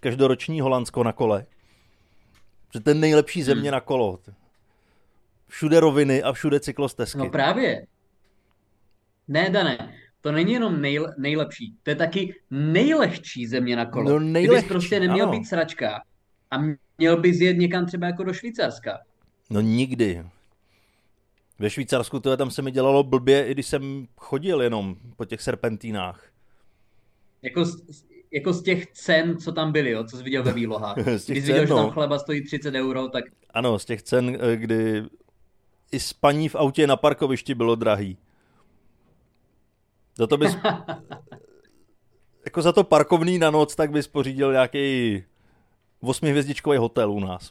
každoroční 0.00 0.60
Holandsko 0.60 1.04
na 1.04 1.12
kole. 1.12 1.46
Protože 2.68 2.80
ten 2.80 3.00
nejlepší 3.00 3.42
země 3.42 3.70
hmm. 3.70 3.72
na 3.72 3.80
kolo. 3.80 4.18
Všude 5.48 5.80
roviny 5.80 6.22
a 6.22 6.32
všude 6.32 6.60
cyklostezky. 6.60 7.18
No 7.18 7.30
právě. 7.30 7.86
Ne, 9.28 9.50
Dané, 9.50 9.94
to 10.20 10.32
není 10.32 10.52
jenom 10.52 10.80
nejle, 10.80 11.14
nejlepší, 11.18 11.74
to 11.82 11.90
je 11.90 11.96
taky 11.96 12.34
nejlehčí 12.50 13.46
země 13.46 13.76
na 13.76 13.86
kolo. 13.86 14.10
No 14.10 14.18
nejlehčí, 14.18 14.56
Kdybys 14.56 14.68
prostě 14.68 15.00
neměl 15.00 15.28
ano. 15.28 15.38
být 15.38 15.44
sračka 15.44 16.02
a 16.50 16.56
měl 16.98 17.20
bys 17.20 17.40
jet 17.40 17.56
někam 17.56 17.86
třeba 17.86 18.06
jako 18.06 18.24
do 18.24 18.32
Švýcarska. 18.32 18.98
No 19.50 19.60
nikdy. 19.60 20.24
Ve 21.58 21.70
Švýcarsku 21.70 22.20
to 22.20 22.36
tam 22.36 22.50
se 22.50 22.62
mi 22.62 22.70
dělalo 22.70 23.02
blbě, 23.02 23.46
i 23.46 23.52
když 23.52 23.66
jsem 23.66 24.06
chodil 24.16 24.62
jenom 24.62 24.96
po 25.16 25.24
těch 25.24 25.42
serpentínách. 25.42 26.24
Jako 27.42 27.64
jako 28.30 28.52
z 28.52 28.62
těch 28.62 28.86
cen, 28.86 29.38
co 29.38 29.52
tam 29.52 29.72
byly, 29.72 29.90
jo, 29.90 30.04
co 30.04 30.16
jsi 30.16 30.22
viděl 30.22 30.42
ve 30.42 30.52
výlohách. 30.52 30.96
Když 31.04 31.24
cen, 31.24 31.34
viděl, 31.34 31.56
no. 31.56 31.62
že 31.62 31.68
tam 31.68 31.76
no. 31.86 31.90
chleba 31.90 32.18
stojí 32.18 32.44
30 32.44 32.74
euro, 32.74 33.08
tak... 33.08 33.24
Ano, 33.50 33.78
z 33.78 33.84
těch 33.84 34.02
cen, 34.02 34.38
eh, 34.40 34.56
kdy 34.56 35.02
i 35.92 36.00
spaní 36.00 36.48
v 36.48 36.54
autě 36.54 36.86
na 36.86 36.96
parkovišti 36.96 37.54
bylo 37.54 37.74
drahý. 37.74 38.18
Za 40.18 40.26
to 40.26 40.36
bys... 40.36 40.56
jako 42.44 42.62
za 42.62 42.72
to 42.72 42.84
parkovný 42.84 43.38
na 43.38 43.50
noc, 43.50 43.74
tak 43.74 43.90
bys 43.90 44.08
pořídil 44.08 44.52
nějaký 44.52 45.24
osmihvězdičkový 46.00 46.78
hotel 46.78 47.12
u 47.12 47.20
nás. 47.20 47.50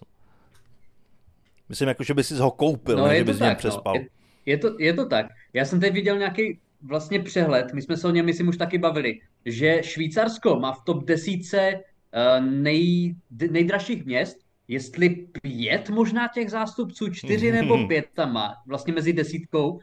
Myslím, 1.70 1.88
jako, 1.88 2.04
že 2.04 2.14
by 2.14 2.24
si 2.24 2.36
ho 2.36 2.52
koupil, 2.52 2.98
no, 2.98 3.08
ne, 3.08 3.18
že 3.18 3.24
bys 3.24 3.38
tak, 3.38 3.58
přespal. 3.58 3.94
No. 3.94 4.00
Je, 4.00 4.08
je, 4.46 4.58
to, 4.58 4.76
je 4.80 4.94
to 4.94 5.06
tak. 5.06 5.26
Já 5.54 5.66
jsem 5.66 5.80
teď 5.80 5.94
viděl 5.94 6.18
nějaký 6.18 6.60
vlastně 6.82 7.20
přehled, 7.20 7.74
my 7.74 7.82
jsme 7.82 7.98
se 7.98 8.08
o 8.08 8.12
něm, 8.12 8.26
myslím, 8.26 8.48
už 8.48 8.58
taky 8.58 8.78
bavili, 8.78 9.20
že 9.46 9.84
Švýcarsko 9.84 10.60
má 10.60 10.72
v 10.72 10.84
top 10.84 11.04
desíce 11.04 11.74
uh, 11.76 12.46
nej, 12.46 13.16
nejdražších 13.52 14.06
měst, 14.06 14.38
jestli 14.68 15.28
pět 15.42 15.90
možná 15.90 16.28
těch 16.28 16.52
zástupců, 16.52 17.10
čtyři 17.10 17.52
nebo 17.52 17.88
pět 17.88 18.06
tam 18.14 18.34
má, 18.34 18.56
vlastně 18.68 18.94
mezi 18.94 19.14
desítkou 19.14 19.72
uh, 19.72 19.80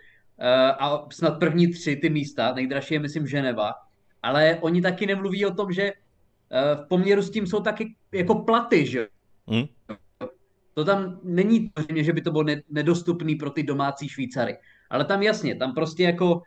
a 0.79 1.07
snad 1.13 1.39
první 1.39 1.73
tři 1.73 1.97
ty 1.97 2.11
místa, 2.11 2.55
nejdražší 2.55 2.95
je 2.95 3.01
myslím 3.01 3.27
Ženeva, 3.27 3.73
ale 4.23 4.59
oni 4.61 4.83
taky 4.83 5.07
nemluví 5.07 5.47
o 5.47 5.55
tom, 5.55 5.73
že 5.73 5.93
uh, 5.93 6.85
v 6.85 6.89
poměru 6.89 7.23
s 7.23 7.31
tím 7.31 7.47
jsou 7.47 7.61
taky 7.61 7.95
jako 8.13 8.35
platy, 8.35 8.87
že 8.87 9.09
hmm. 9.47 9.65
To 10.75 10.85
tam 10.85 11.21
není 11.23 11.71
to, 11.71 11.83
že 11.97 12.13
by 12.13 12.21
to 12.21 12.31
bylo 12.31 12.45
nedostupný 12.71 13.35
pro 13.35 13.51
ty 13.51 13.63
domácí 13.63 14.09
Švýcary. 14.09 14.57
Ale 14.91 15.05
tam 15.05 15.23
jasně, 15.23 15.55
tam 15.57 15.75
prostě 15.75 16.03
jako, 16.03 16.43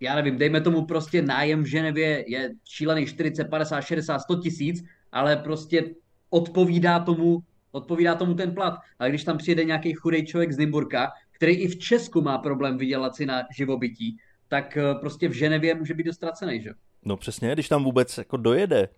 já 0.00 0.14
nevím, 0.14 0.38
dejme 0.38 0.60
tomu 0.60 0.86
prostě 0.86 1.22
nájem 1.22 1.62
v 1.62 1.66
Ženevě 1.66 2.24
je 2.26 2.50
šílený 2.64 3.06
40, 3.06 3.44
50, 3.44 3.80
60, 3.80 4.18
100 4.18 4.36
tisíc, 4.36 4.84
ale 5.12 5.36
prostě 5.36 5.84
odpovídá 6.30 7.00
tomu, 7.00 7.42
odpovídá 7.72 8.14
tomu 8.14 8.34
ten 8.34 8.54
plat. 8.54 8.74
A 8.98 9.08
když 9.08 9.24
tam 9.24 9.38
přijede 9.38 9.64
nějaký 9.64 9.92
chudej 9.92 10.26
člověk 10.26 10.52
z 10.52 10.58
Nymburka, 10.58 11.12
který 11.32 11.52
i 11.52 11.68
v 11.68 11.78
Česku 11.78 12.20
má 12.20 12.38
problém 12.38 12.78
vydělat 12.78 13.16
si 13.16 13.26
na 13.26 13.42
živobytí, 13.56 14.16
tak 14.48 14.76
eh, 14.76 14.94
prostě 15.00 15.28
v 15.28 15.32
Ženevě 15.32 15.74
může 15.74 15.94
být 15.94 16.06
dostracený, 16.06 16.62
že? 16.62 16.70
No 17.04 17.16
přesně, 17.16 17.52
když 17.52 17.68
tam 17.68 17.84
vůbec 17.84 18.18
jako 18.18 18.36
dojede. 18.36 18.88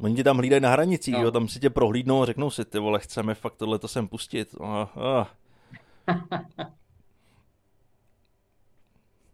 Oni 0.00 0.14
tě 0.16 0.24
tam 0.24 0.36
hlídají 0.36 0.62
na 0.62 0.70
hranicích, 0.70 1.14
no. 1.14 1.22
jo, 1.22 1.30
tam 1.30 1.48
si 1.48 1.60
tě 1.60 1.70
prohlídnou 1.70 2.22
a 2.22 2.26
řeknou 2.26 2.50
si, 2.50 2.64
ty 2.64 2.78
vole, 2.78 3.00
chceme 3.00 3.34
fakt 3.34 3.56
tohle 3.56 3.78
to 3.78 3.88
sem 3.88 4.08
pustit. 4.08 4.54
Ah, 4.60 4.88
ah. 4.96 5.26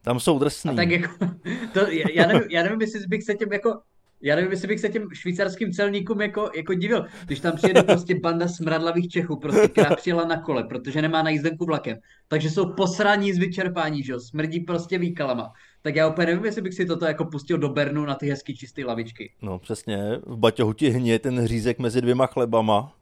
Tam 0.04 0.20
jsou 0.20 0.38
drsný. 0.38 0.70
A 0.70 0.74
tak 0.74 0.90
jako, 0.90 1.14
to, 1.72 1.80
já, 2.14 2.26
nevím, 2.26 2.42
já 2.50 2.62
nevím, 2.62 2.80
jestli 2.80 3.00
bych 3.06 3.22
se 3.22 3.34
těm 3.34 3.52
jako 3.52 3.80
já 4.22 4.36
nevím, 4.36 4.50
jestli 4.50 4.68
bych 4.68 4.80
se 4.80 4.88
těm 4.88 5.08
švýcarským 5.12 5.72
celníkům 5.72 6.20
jako, 6.20 6.50
jako 6.56 6.74
divil, 6.74 7.06
když 7.26 7.40
tam 7.40 7.56
přijede 7.56 7.82
prostě 7.82 8.14
banda 8.20 8.48
smradlavých 8.48 9.08
Čechů, 9.08 9.36
prostě, 9.36 9.68
která 9.68 9.96
přijela 9.96 10.24
na 10.24 10.40
kole, 10.40 10.64
protože 10.64 11.02
nemá 11.02 11.22
na 11.22 11.30
jízdenku 11.30 11.64
vlakem. 11.64 11.98
Takže 12.28 12.50
jsou 12.50 12.72
posraní 12.72 13.32
z 13.32 13.38
vyčerpání, 13.38 14.02
že 14.02 14.12
jo, 14.12 14.20
smrdí 14.20 14.60
prostě 14.60 14.98
výkalama. 14.98 15.52
Tak 15.82 15.96
já 15.96 16.08
úplně 16.08 16.26
nevím, 16.26 16.44
jestli 16.44 16.62
bych 16.62 16.74
si 16.74 16.86
toto 16.86 17.04
jako 17.04 17.24
pustil 17.24 17.58
do 17.58 17.68
Bernu 17.68 18.04
na 18.04 18.14
ty 18.14 18.28
hezký 18.30 18.56
čisté 18.56 18.84
lavičky. 18.84 19.32
No 19.42 19.58
přesně, 19.58 20.20
v 20.26 20.36
Baťohu 20.36 20.72
ti 20.72 20.90
hně 20.90 21.18
ten 21.18 21.38
hřízek 21.40 21.78
mezi 21.78 22.00
dvěma 22.00 22.26
chlebama 22.26 22.96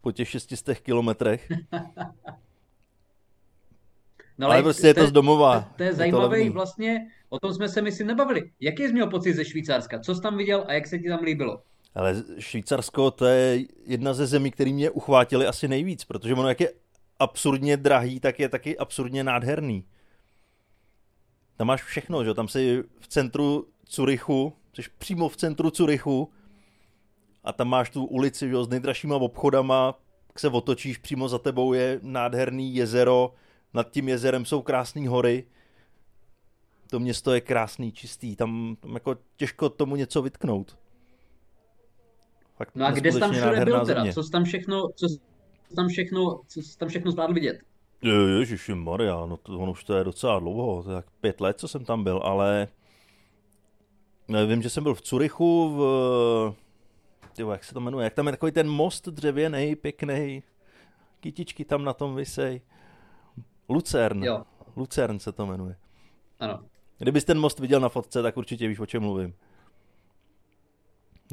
po 0.00 0.12
těch 0.12 0.28
600 0.28 0.80
kilometrech. 0.80 1.52
No, 4.38 4.46
ale, 4.46 4.54
ale 4.54 4.62
prostě 4.62 4.86
je 4.86 4.94
to 4.94 5.06
z 5.06 5.12
domova. 5.12 5.60
To, 5.60 5.66
to 5.76 5.82
je 5.82 5.92
zajímavé 5.92 6.50
vlastně, 6.50 7.06
o 7.28 7.38
tom 7.38 7.54
jsme 7.54 7.68
se 7.68 7.82
myslím 7.82 8.06
nebavili. 8.06 8.50
Jaký 8.60 8.82
jsi 8.82 8.92
měl 8.92 9.10
pocit 9.10 9.34
ze 9.34 9.44
Švýcarska? 9.44 10.00
Co 10.00 10.14
jsi 10.14 10.20
tam 10.20 10.36
viděl 10.36 10.64
a 10.68 10.72
jak 10.72 10.86
se 10.86 10.98
ti 10.98 11.08
tam 11.08 11.22
líbilo? 11.22 11.62
Ale 11.94 12.22
Švýcarsko 12.38 13.10
to 13.10 13.26
je 13.26 13.64
jedna 13.86 14.14
ze 14.14 14.26
zemí, 14.26 14.50
které 14.50 14.72
mě 14.72 14.90
uchvátily 14.90 15.46
asi 15.46 15.68
nejvíc, 15.68 16.04
protože 16.04 16.34
ono 16.34 16.48
jak 16.48 16.60
je 16.60 16.72
absurdně 17.18 17.76
drahý, 17.76 18.20
tak 18.20 18.40
je 18.40 18.48
taky 18.48 18.78
absurdně 18.78 19.24
nádherný. 19.24 19.84
Tam 21.56 21.66
máš 21.66 21.82
všechno, 21.82 22.24
že 22.24 22.34
tam 22.34 22.48
jsi 22.48 22.84
v 23.00 23.08
centru 23.08 23.66
Curychu, 23.84 24.52
jsi 24.72 24.82
přímo 24.98 25.28
v 25.28 25.36
centru 25.36 25.70
Curychu 25.70 26.32
a 27.44 27.52
tam 27.52 27.68
máš 27.68 27.90
tu 27.90 28.04
ulici 28.04 28.48
že, 28.48 28.64
s 28.64 28.68
nejdražšíma 28.68 29.16
obchodama, 29.16 29.98
se 30.38 30.48
otočíš, 30.48 30.98
přímo 30.98 31.28
za 31.28 31.38
tebou 31.38 31.72
je 31.72 32.00
nádherný 32.02 32.74
jezero, 32.74 33.34
nad 33.74 33.90
tím 33.90 34.08
jezerem 34.08 34.44
jsou 34.44 34.62
krásné 34.62 35.08
hory. 35.08 35.44
To 36.90 37.00
město 37.00 37.34
je 37.34 37.40
krásný, 37.40 37.92
čistý, 37.92 38.36
tam, 38.36 38.76
tam 38.80 38.94
jako 38.94 39.16
těžko 39.36 39.68
tomu 39.68 39.96
něco 39.96 40.22
vytknout. 40.22 40.78
Fakt 42.56 42.74
no 42.74 42.86
a 42.86 42.90
kde 42.90 43.12
jsi 43.12 43.20
tam 43.20 43.32
všude 43.32 43.64
byl 43.64 43.86
teda? 43.86 44.12
Co 44.12 44.22
jsi 44.22 44.30
tam 44.30 44.44
všechno, 44.44 44.88
co 44.94 45.08
jsi 45.08 45.18
tam 45.76 45.88
všechno, 45.88 46.40
co 46.48 46.62
jsi 46.62 46.78
tam 46.78 46.88
všechno 46.88 47.10
zvládl 47.10 47.34
vidět? 47.34 47.60
Ježiši 48.38 48.74
Maria, 48.74 49.26
no 49.26 49.36
to, 49.36 49.58
ono 49.58 49.72
už 49.72 49.84
to 49.84 49.96
je 49.96 50.04
docela 50.04 50.38
dlouho, 50.38 50.82
to 50.82 50.90
je 50.90 50.96
jak 50.96 51.10
pět 51.10 51.40
let, 51.40 51.58
co 51.58 51.68
jsem 51.68 51.84
tam 51.84 52.04
byl, 52.04 52.20
ale 52.24 52.68
vím, 54.46 54.62
že 54.62 54.70
jsem 54.70 54.82
byl 54.82 54.94
v 54.94 55.02
Curychu, 55.02 55.76
v, 55.76 56.54
tyvo, 57.36 57.52
jak 57.52 57.64
se 57.64 57.74
to 57.74 57.80
jmenuje, 57.80 58.04
jak 58.04 58.14
tam 58.14 58.26
je 58.26 58.32
takový 58.32 58.52
ten 58.52 58.68
most 58.68 59.08
dřevěný, 59.08 59.76
pěkný, 59.76 60.42
kytičky 61.20 61.64
tam 61.64 61.84
na 61.84 61.92
tom 61.92 62.14
vysej. 62.16 62.60
Lucern. 63.74 64.24
Jo. 64.24 64.42
Lucern 64.76 65.18
se 65.18 65.32
to 65.32 65.46
jmenuje. 65.46 65.76
Ano. 66.40 66.60
Kdybys 66.98 67.24
ten 67.24 67.40
most 67.40 67.58
viděl 67.58 67.80
na 67.80 67.88
fotce, 67.88 68.22
tak 68.22 68.36
určitě 68.36 68.68
víš, 68.68 68.78
o 68.78 68.86
čem 68.86 69.02
mluvím. 69.02 69.34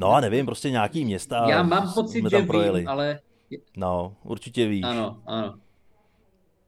No 0.00 0.10
a 0.14 0.20
nevím, 0.20 0.46
prostě 0.46 0.70
nějaký 0.70 1.04
města. 1.04 1.46
Já 1.50 1.62
mám 1.62 1.92
pocit, 1.94 2.24
že 2.30 2.42
projeli. 2.42 2.80
vím, 2.80 2.88
ale... 2.88 3.20
No, 3.76 4.16
určitě 4.22 4.68
víš. 4.68 4.84
Ano, 4.84 5.22
ano. 5.26 5.54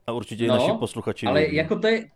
A 0.07 0.13
určitě 0.13 0.47
no, 0.47 0.55
i 0.55 0.59
naši 0.59 0.73
posluchači 0.79 1.27
Ale 1.27 1.47
ví. 1.47 1.55
jako 1.55 1.79
to 1.79 1.87
je, 1.87 2.11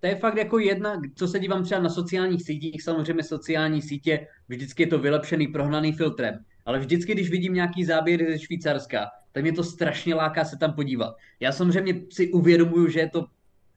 to 0.00 0.06
je 0.06 0.16
fakt 0.16 0.36
jako 0.36 0.58
jedna, 0.58 1.00
co 1.14 1.28
se 1.28 1.38
dívám 1.38 1.64
třeba 1.64 1.80
na 1.80 1.88
sociálních 1.88 2.42
sítích, 2.42 2.82
samozřejmě 2.82 3.22
sociální 3.22 3.82
sítě, 3.82 4.26
vždycky 4.48 4.82
je 4.82 4.86
to 4.86 4.98
vylepšený, 4.98 5.48
prohnaný 5.48 5.92
filtrem. 5.92 6.44
Ale 6.66 6.78
vždycky, 6.78 7.12
když 7.12 7.30
vidím 7.30 7.54
nějaký 7.54 7.84
záběry 7.84 8.32
ze 8.32 8.38
Švýcarska, 8.38 9.06
tak 9.34 9.42
mě 9.42 9.52
to 9.52 9.64
strašně 9.64 10.14
láká 10.14 10.44
se 10.44 10.56
tam 10.56 10.72
podívat. 10.72 11.16
Já 11.40 11.52
samozřejmě 11.52 12.00
si 12.10 12.32
uvědomuju, 12.32 12.88
že 12.88 13.00
je 13.00 13.10
to 13.10 13.26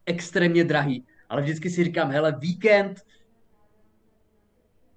extrémně 0.05 0.63
drahý, 0.63 1.05
ale 1.29 1.41
vždycky 1.41 1.69
si 1.69 1.83
říkám, 1.83 2.11
hele, 2.11 2.35
víkend, 2.39 3.01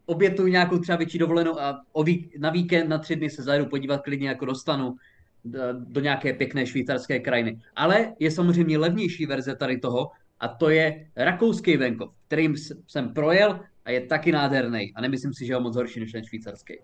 obětuju 0.07 0.49
nějakou 0.49 0.79
třeba 0.79 0.99
větší 0.99 1.19
dovolenou 1.19 1.61
a 1.61 1.83
o 1.93 2.03
vík, 2.03 2.37
na 2.39 2.51
víkend, 2.51 2.89
na 2.89 2.99
tři 2.99 3.17
dny 3.17 3.31
se 3.31 3.43
zajedu 3.43 3.67
podívat 3.67 4.03
klidně 4.03 4.29
jako 4.29 4.45
dostanu 4.45 4.97
do, 5.45 5.61
do 5.73 6.01
nějaké 6.01 6.33
pěkné 6.33 6.67
švýcarské 6.67 7.21
krajiny. 7.21 7.61
Ale 7.77 8.15
je 8.19 8.31
samozřejmě 8.31 8.79
levnější 8.79 9.27
verze 9.27 9.57
tady 9.57 9.79
toho 9.79 10.11
a 10.41 10.49
to 10.49 10.71
je 10.71 11.11
rakouský 11.17 11.77
venkov, 11.77 12.11
kterým 12.27 12.55
jsem 12.87 13.15
projel 13.15 13.61
a 13.85 13.91
je 13.91 14.01
taky 14.01 14.33
nádherný 14.33 14.93
a 14.95 15.01
nemyslím 15.01 15.35
si, 15.35 15.47
že 15.47 15.53
je 15.53 15.61
moc 15.61 15.77
horší 15.77 16.01
než 16.01 16.13
ten 16.13 16.25
švýcarský. 16.25 16.79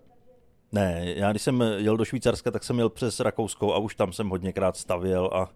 Ne, 0.71 1.13
já 1.15 1.31
když 1.31 1.41
jsem 1.41 1.61
jel 1.77 1.97
do 1.97 2.05
Švýcarska, 2.05 2.51
tak 2.51 2.63
jsem 2.63 2.79
jel 2.79 2.89
přes 2.89 3.19
Rakousko 3.19 3.73
a 3.73 3.77
už 3.77 3.95
tam 3.95 4.13
jsem 4.13 4.29
hodněkrát 4.29 4.77
stavěl 4.77 5.29
a 5.33 5.49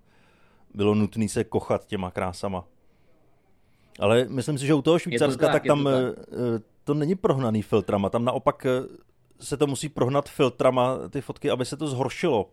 bylo 0.74 0.96
nutné 0.96 1.28
se 1.28 1.44
kochat 1.44 1.86
těma 1.86 2.12
krásama. 2.12 2.66
Ale 4.00 4.26
myslím 4.30 4.58
si, 4.58 4.66
že 4.66 4.74
u 4.74 4.82
toho 4.82 5.00
Švýcarska, 5.00 5.48
to 5.48 5.52
tak, 5.52 5.62
tak 5.62 5.68
tam 5.68 5.84
to, 5.84 5.90
tak. 5.92 6.26
Eh, 6.32 6.60
to 6.84 6.94
není 6.94 7.16
prohnaný 7.16 7.62
filtrama, 7.62 8.10
tam 8.10 8.26
naopak 8.26 8.66
eh, 8.66 8.70
se 9.40 9.58
to 9.58 9.68
musí 9.68 9.90
prohnat 9.90 10.30
filtrama, 10.30 10.98
ty 11.10 11.22
fotky, 11.22 11.50
aby 11.50 11.66
se 11.66 11.78
to 11.78 11.88
zhoršilo. 11.88 12.50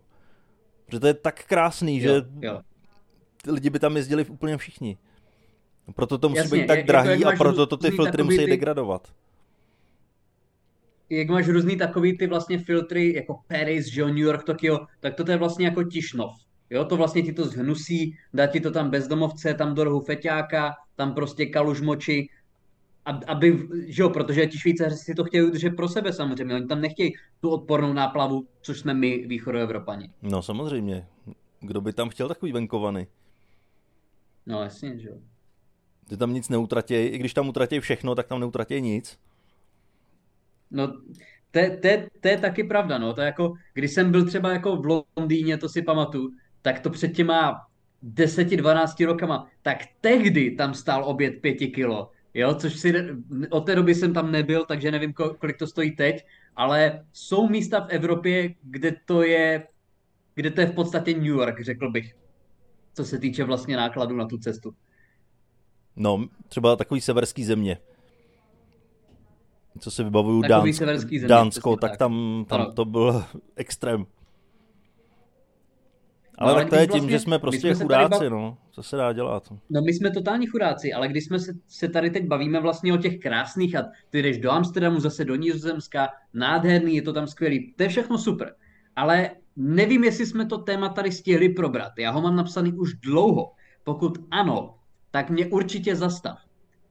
Protože 0.87 1.01
to 1.01 1.07
je 1.07 1.15
tak 1.15 1.45
krásný, 1.45 1.99
jo, 1.99 2.03
že 2.03 2.23
jo. 2.41 2.61
lidi 3.47 3.71
by 3.71 3.79
tam 3.79 3.97
jezdili 3.97 4.25
úplně 4.25 4.57
všichni. 4.57 4.99
Proto 5.95 6.19
to 6.19 6.29
musí 6.29 6.39
Jasně, 6.39 6.59
být 6.59 6.67
tak 6.67 6.87
drahý 6.87 7.25
a 7.25 7.33
proto 7.37 7.67
to 7.67 7.77
ty 7.77 7.91
filtry 7.91 8.23
musí 8.23 8.39
ty... 8.39 8.47
degradovat 8.47 9.09
jak 11.11 11.29
máš 11.29 11.49
různý 11.49 11.77
takový 11.77 12.19
ty 12.19 12.27
vlastně 12.27 12.59
filtry, 12.59 13.15
jako 13.15 13.41
Paris, 13.49 13.87
že 13.87 14.05
New 14.05 14.19
York, 14.19 14.45
Tokio, 14.45 14.79
tak 15.01 15.15
to 15.15 15.31
je 15.31 15.37
vlastně 15.37 15.67
jako 15.67 15.85
Tišnov. 15.85 16.33
Jo, 16.71 16.85
to 16.85 16.97
vlastně 16.97 17.23
ti 17.23 17.33
to 17.33 17.45
zhnusí, 17.45 18.17
dá 18.35 18.47
ti 18.47 18.61
to 18.61 18.71
tam 18.71 18.91
bezdomovce, 18.91 19.55
tam 19.55 19.75
do 19.75 19.85
rohu 19.85 20.01
feťáka, 20.01 20.75
tam 20.97 21.15
prostě 21.15 21.47
kaluž 21.47 21.81
moči, 21.81 22.29
aby, 23.27 23.69
že 23.87 24.03
jo, 24.03 24.11
protože 24.11 24.47
ti 24.47 24.59
Švýcaři 24.59 24.97
si 24.97 25.15
to 25.15 25.25
chtějí 25.25 25.43
udržet 25.43 25.71
pro 25.71 25.89
sebe 25.89 26.13
samozřejmě, 26.13 26.55
oni 26.55 26.67
tam 26.67 26.81
nechtějí 26.81 27.15
tu 27.41 27.51
odpornou 27.51 27.93
náplavu, 27.93 28.47
což 28.61 28.79
jsme 28.79 28.95
my, 28.95 29.27
východoevropani. 29.27 30.11
No 30.23 30.43
samozřejmě, 30.43 31.07
kdo 31.61 31.81
by 31.81 31.93
tam 31.93 32.09
chtěl 32.09 32.29
takový 32.29 32.53
venkovaný? 32.53 33.07
No 34.47 34.63
jasně, 34.63 34.99
že 34.99 35.09
jo. 35.09 35.15
Ty 36.09 36.17
tam 36.17 36.33
nic 36.33 36.49
neutratějí, 36.49 37.09
i 37.09 37.19
když 37.19 37.35
tam 37.35 37.49
utratí 37.49 37.81
všechno, 37.81 38.15
tak 38.15 38.27
tam 38.27 38.41
neutratějí 38.41 38.83
nic. 38.83 39.19
No, 40.71 40.87
to, 41.51 41.61
to, 41.83 41.89
to 42.21 42.29
je 42.29 42.39
taky 42.39 42.65
pravda, 42.65 42.99
no. 42.99 43.15
To 43.15 43.21
jako, 43.21 43.55
když 43.75 43.93
jsem 43.93 44.11
byl 44.11 44.27
třeba 44.27 44.53
jako 44.53 44.77
v 44.77 45.05
Londýně, 45.17 45.59
to 45.59 45.69
si 45.69 45.83
pamatuju, 45.83 46.31
tak 46.63 46.81
to 46.81 46.91
před 46.91 47.09
těma 47.09 47.67
10-12 48.15 49.07
rokama, 49.07 49.49
tak 49.63 49.79
tehdy 50.01 50.51
tam 50.51 50.75
stál 50.75 51.05
oběd 51.05 51.41
5 51.41 51.55
kilo. 51.55 52.11
Jo, 52.35 52.55
což 52.55 52.77
si, 52.77 52.95
od 53.51 53.61
té 53.61 53.75
doby 53.75 53.95
jsem 53.95 54.15
tam 54.15 54.33
nebyl, 54.33 54.65
takže 54.65 54.91
nevím, 54.91 55.13
kolik 55.13 55.59
to 55.59 55.67
stojí 55.67 55.97
teď, 55.97 56.27
ale 56.57 57.05
jsou 57.13 57.49
místa 57.49 57.81
v 57.81 57.89
Evropě, 57.89 58.55
kde 58.63 58.97
to 59.05 59.23
je, 59.23 59.67
kde 60.35 60.51
to 60.51 60.61
je 60.61 60.67
v 60.67 60.75
podstatě 60.75 61.15
New 61.15 61.25
York, 61.25 61.61
řekl 61.61 61.91
bych, 61.91 62.15
co 62.95 63.05
se 63.05 63.19
týče 63.19 63.45
vlastně 63.45 63.77
nákladu 63.77 64.17
na 64.17 64.27
tu 64.27 64.39
cestu. 64.39 64.75
No, 65.97 66.29
třeba 66.49 66.77
takový 66.77 67.01
severský 67.01 67.45
země. 67.45 67.79
Co 69.79 69.91
si 69.91 70.05
vybavuju, 70.05 70.43
Takový 70.43 70.71
Dánsk, 70.71 70.79
severský 70.79 71.19
země, 71.19 71.29
Dánsko, 71.29 71.77
tak 71.77 71.91
tak. 71.91 71.99
tam, 71.99 72.45
tam 72.49 72.61
Ano. 72.61 72.73
to 72.73 72.85
byl 72.85 73.25
extrém. 73.57 74.07
Ale 76.39 76.53
ale 76.53 76.61
tak 76.63 76.71
to 76.71 76.77
je 76.77 76.87
tím, 76.87 76.91
vlastně- 76.93 77.11
že 77.11 77.19
jsme 77.19 77.39
prostě 77.39 77.75
jsme 77.75 77.85
chudáci, 77.85 78.15
bav- 78.25 78.31
no. 78.31 78.59
Co 78.71 78.83
se 78.83 78.97
dá 78.97 79.13
dělat? 79.13 79.53
No 79.71 79.81
my 79.83 79.93
jsme 79.93 80.11
totální 80.11 80.47
chudáci, 80.47 80.93
ale 80.93 81.09
když 81.09 81.25
jsme 81.25 81.39
se, 81.39 81.53
se 81.69 81.89
tady 81.89 82.11
teď 82.11 82.27
bavíme 82.27 82.61
vlastně 82.61 82.93
o 82.95 82.97
těch 82.97 83.19
krásných 83.19 83.77
a 83.77 83.85
ty 84.11 84.23
jdeš 84.23 84.39
do 84.39 84.51
Amsterdamu, 84.51 85.01
zase 85.01 85.25
do 85.25 85.35
Nizozemska, 85.37 86.09
nádherný, 86.35 86.95
je 86.97 87.03
to 87.03 87.13
tam 87.13 87.27
skvělý, 87.27 87.73
to 87.77 87.83
je 87.83 87.89
všechno 87.89 88.19
super. 88.19 88.55
Ale 88.97 89.31
nevím, 89.57 90.05
jestli 90.05 90.27
jsme 90.27 90.47
to 90.47 90.59
téma 90.59 90.89
tady 90.89 91.13
stihli 91.13 91.49
probrat. 91.49 91.93
Já 91.99 92.11
ho 92.11 92.21
mám 92.23 92.37
napsaný 92.37 92.73
už 92.73 92.95
dlouho. 92.95 93.53
Pokud 93.85 94.19
ano, 94.31 94.75
tak 95.11 95.31
mě 95.31 95.47
určitě 95.47 95.97
zastav. 95.97 96.39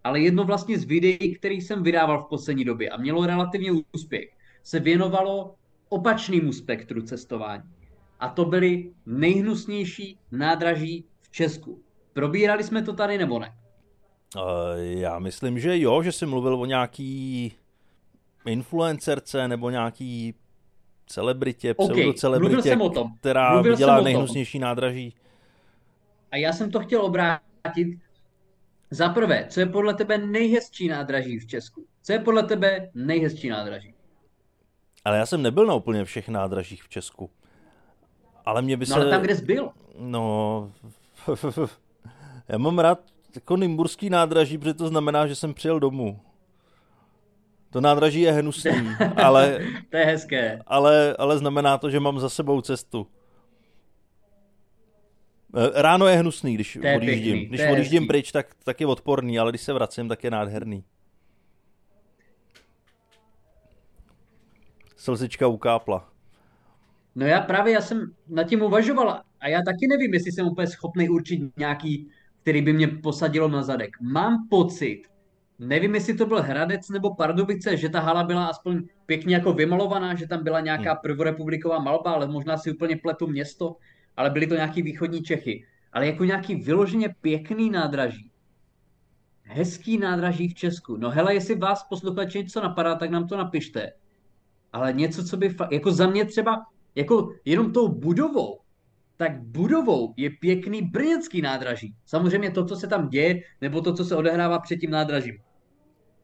Ale 0.07 0.19
jedno 0.19 0.43
vlastně 0.43 0.79
z 0.79 0.83
videí, 0.83 1.35
který 1.35 1.61
jsem 1.61 1.83
vydával 1.83 2.23
v 2.23 2.29
poslední 2.29 2.65
době 2.65 2.89
a 2.89 2.97
mělo 2.97 3.25
relativně 3.25 3.71
úspěch, 3.93 4.29
se 4.63 4.79
věnovalo 4.79 5.55
opačnému 5.89 6.53
spektru 6.53 7.01
cestování. 7.01 7.63
A 8.19 8.29
to 8.29 8.45
byly 8.45 8.91
nejhnusnější 9.05 10.17
nádraží 10.31 11.05
v 11.21 11.31
Česku. 11.31 11.81
Probírali 12.13 12.63
jsme 12.63 12.81
to 12.81 12.93
tady 12.93 13.17
nebo 13.17 13.39
ne? 13.39 13.53
Uh, 14.35 14.41
já 14.79 15.19
myslím, 15.19 15.59
že 15.59 15.79
jo, 15.79 16.03
že 16.03 16.11
jsi 16.11 16.25
mluvil 16.25 16.55
o 16.55 16.65
nějaký 16.65 17.53
influencerce 18.45 19.47
nebo 19.47 19.69
nějaký 19.69 20.33
celebritě, 21.07 21.73
pseudocelebritě, 21.73 22.55
mluvil 22.55 22.71
jsem 22.71 22.81
o 22.81 22.89
tom. 22.89 23.11
která 23.19 23.53
Mluvil 23.53 23.73
jsem 23.73 23.77
dělá 23.77 23.99
o 23.99 24.03
nejhnusnější 24.03 24.59
nádraží. 24.59 25.13
A 26.31 26.37
já 26.37 26.53
jsem 26.53 26.71
to 26.71 26.79
chtěl 26.79 27.01
obrátit. 27.01 28.06
Za 28.91 29.09
prvé, 29.09 29.45
co 29.49 29.59
je 29.59 29.65
podle 29.65 29.93
tebe 29.93 30.17
nejhezčí 30.17 30.87
nádraží 30.87 31.39
v 31.39 31.47
Česku? 31.47 31.85
Co 32.03 32.13
je 32.13 32.19
podle 32.19 32.43
tebe 32.43 32.89
nejhezčí 32.93 33.49
nádraží? 33.49 33.93
Ale 35.05 35.17
já 35.17 35.25
jsem 35.25 35.41
nebyl 35.41 35.65
na 35.65 35.73
úplně 35.73 36.05
všech 36.05 36.29
nádražích 36.29 36.83
v 36.83 36.89
Česku. 36.89 37.29
Ale 38.45 38.61
mě 38.61 38.77
by 38.77 38.85
No 38.89 38.95
se... 38.95 39.01
ale 39.01 39.09
tam, 39.09 39.21
kde 39.21 39.35
jsi 39.35 39.45
byl. 39.45 39.69
No... 39.99 40.71
já 42.47 42.57
mám 42.57 42.79
rád 42.79 42.99
jako 43.35 43.57
Nymburský 43.57 44.09
nádraží, 44.09 44.57
protože 44.57 44.73
to 44.73 44.87
znamená, 44.87 45.27
že 45.27 45.35
jsem 45.35 45.53
přijel 45.53 45.79
domů. 45.79 46.19
To 47.69 47.81
nádraží 47.81 48.21
je 48.21 48.31
hnusný, 48.31 48.71
ale, 49.23 49.59
To 49.89 49.97
je 49.97 50.05
hezké. 50.05 50.61
ale, 50.67 51.15
ale 51.19 51.37
znamená 51.37 51.77
to, 51.77 51.89
že 51.89 51.99
mám 51.99 52.19
za 52.19 52.29
sebou 52.29 52.61
cestu. 52.61 53.07
Eh, 55.57 55.81
Ráno 55.81 56.07
je 56.07 56.15
hnusný, 56.17 56.53
když 56.53 56.77
To 56.81 56.87
je 56.87 56.95
odjíždím. 56.97 57.33
pěkný, 57.33 57.45
když 57.45 57.61
odjíždím 57.71 57.99
hezký. 58.03 58.07
pryč, 58.07 58.31
tak, 58.31 58.47
tak 58.63 58.81
je 58.81 58.87
odporný, 58.87 59.39
ale 59.39 59.51
když 59.51 59.61
se 59.61 59.73
vracím, 59.73 60.07
tak 60.09 60.23
je 60.23 60.31
nádherný. 60.31 60.83
Slzička 64.95 65.47
ukápla. 65.47 66.09
No 67.15 67.25
já 67.25 67.41
právě, 67.41 67.73
já 67.73 67.81
jsem 67.81 68.11
nad 68.27 68.43
tím 68.43 68.61
uvažoval 68.61 69.21
a 69.39 69.47
já 69.47 69.61
taky 69.65 69.87
nevím, 69.87 70.13
jestli 70.13 70.31
jsem 70.31 70.47
úplně 70.47 70.67
schopný 70.67 71.09
určit 71.09 71.57
nějaký, 71.57 72.07
který 72.41 72.61
by 72.61 72.73
mě 72.73 72.87
posadilo 72.87 73.47
na 73.47 73.63
zadek. 73.63 73.89
Mám 74.01 74.47
pocit, 74.49 75.03
nevím, 75.59 75.95
jestli 75.95 76.13
to 76.13 76.25
byl 76.25 76.41
Hradec 76.41 76.89
nebo 76.89 77.15
Pardubice, 77.15 77.77
že 77.77 77.89
ta 77.89 77.99
hala 77.99 78.23
byla 78.23 78.45
aspoň 78.45 78.83
pěkně 79.05 79.35
jako 79.35 79.53
vymalovaná, 79.53 80.15
že 80.15 80.27
tam 80.27 80.43
byla 80.43 80.59
nějaká 80.59 80.95
prvorepubliková 80.95 81.79
malba, 81.79 82.11
ale 82.11 82.27
možná 82.27 82.57
si 82.57 82.71
úplně 82.71 82.97
pletu 82.97 83.27
město, 83.27 83.75
ale 84.17 84.29
byly 84.29 84.47
to 84.47 84.55
nějaký 84.55 84.81
východní 84.81 85.23
Čechy. 85.23 85.65
Ale 85.93 86.05
jako 86.05 86.23
nějaký 86.23 86.55
vyloženě 86.55 87.15
pěkný 87.21 87.69
nádraží. 87.69 88.31
Hezký 89.43 89.97
nádraží 89.97 90.47
v 90.47 90.53
Česku. 90.53 90.97
No 90.97 91.09
hele, 91.09 91.33
jestli 91.33 91.55
vás 91.55 91.83
posluchači 91.83 92.37
něco 92.37 92.61
napadá, 92.61 92.95
tak 92.95 93.09
nám 93.09 93.27
to 93.27 93.37
napište. 93.37 93.93
Ale 94.73 94.93
něco, 94.93 95.23
co 95.23 95.37
by 95.37 95.49
fakt, 95.49 95.71
jako 95.71 95.91
za 95.91 96.07
mě 96.07 96.25
třeba, 96.25 96.65
jako 96.95 97.33
jenom 97.45 97.73
tou 97.73 97.87
budovou, 97.87 98.59
tak 99.17 99.41
budovou 99.41 100.13
je 100.17 100.29
pěkný 100.29 100.81
brněnský 100.81 101.41
nádraží. 101.41 101.95
Samozřejmě 102.05 102.51
to, 102.51 102.65
co 102.65 102.75
se 102.75 102.87
tam 102.87 103.09
děje, 103.09 103.41
nebo 103.61 103.81
to, 103.81 103.93
co 103.93 104.05
se 104.05 104.15
odehrává 104.15 104.59
před 104.59 104.77
tím 104.77 104.91
nádražím. 104.91 105.37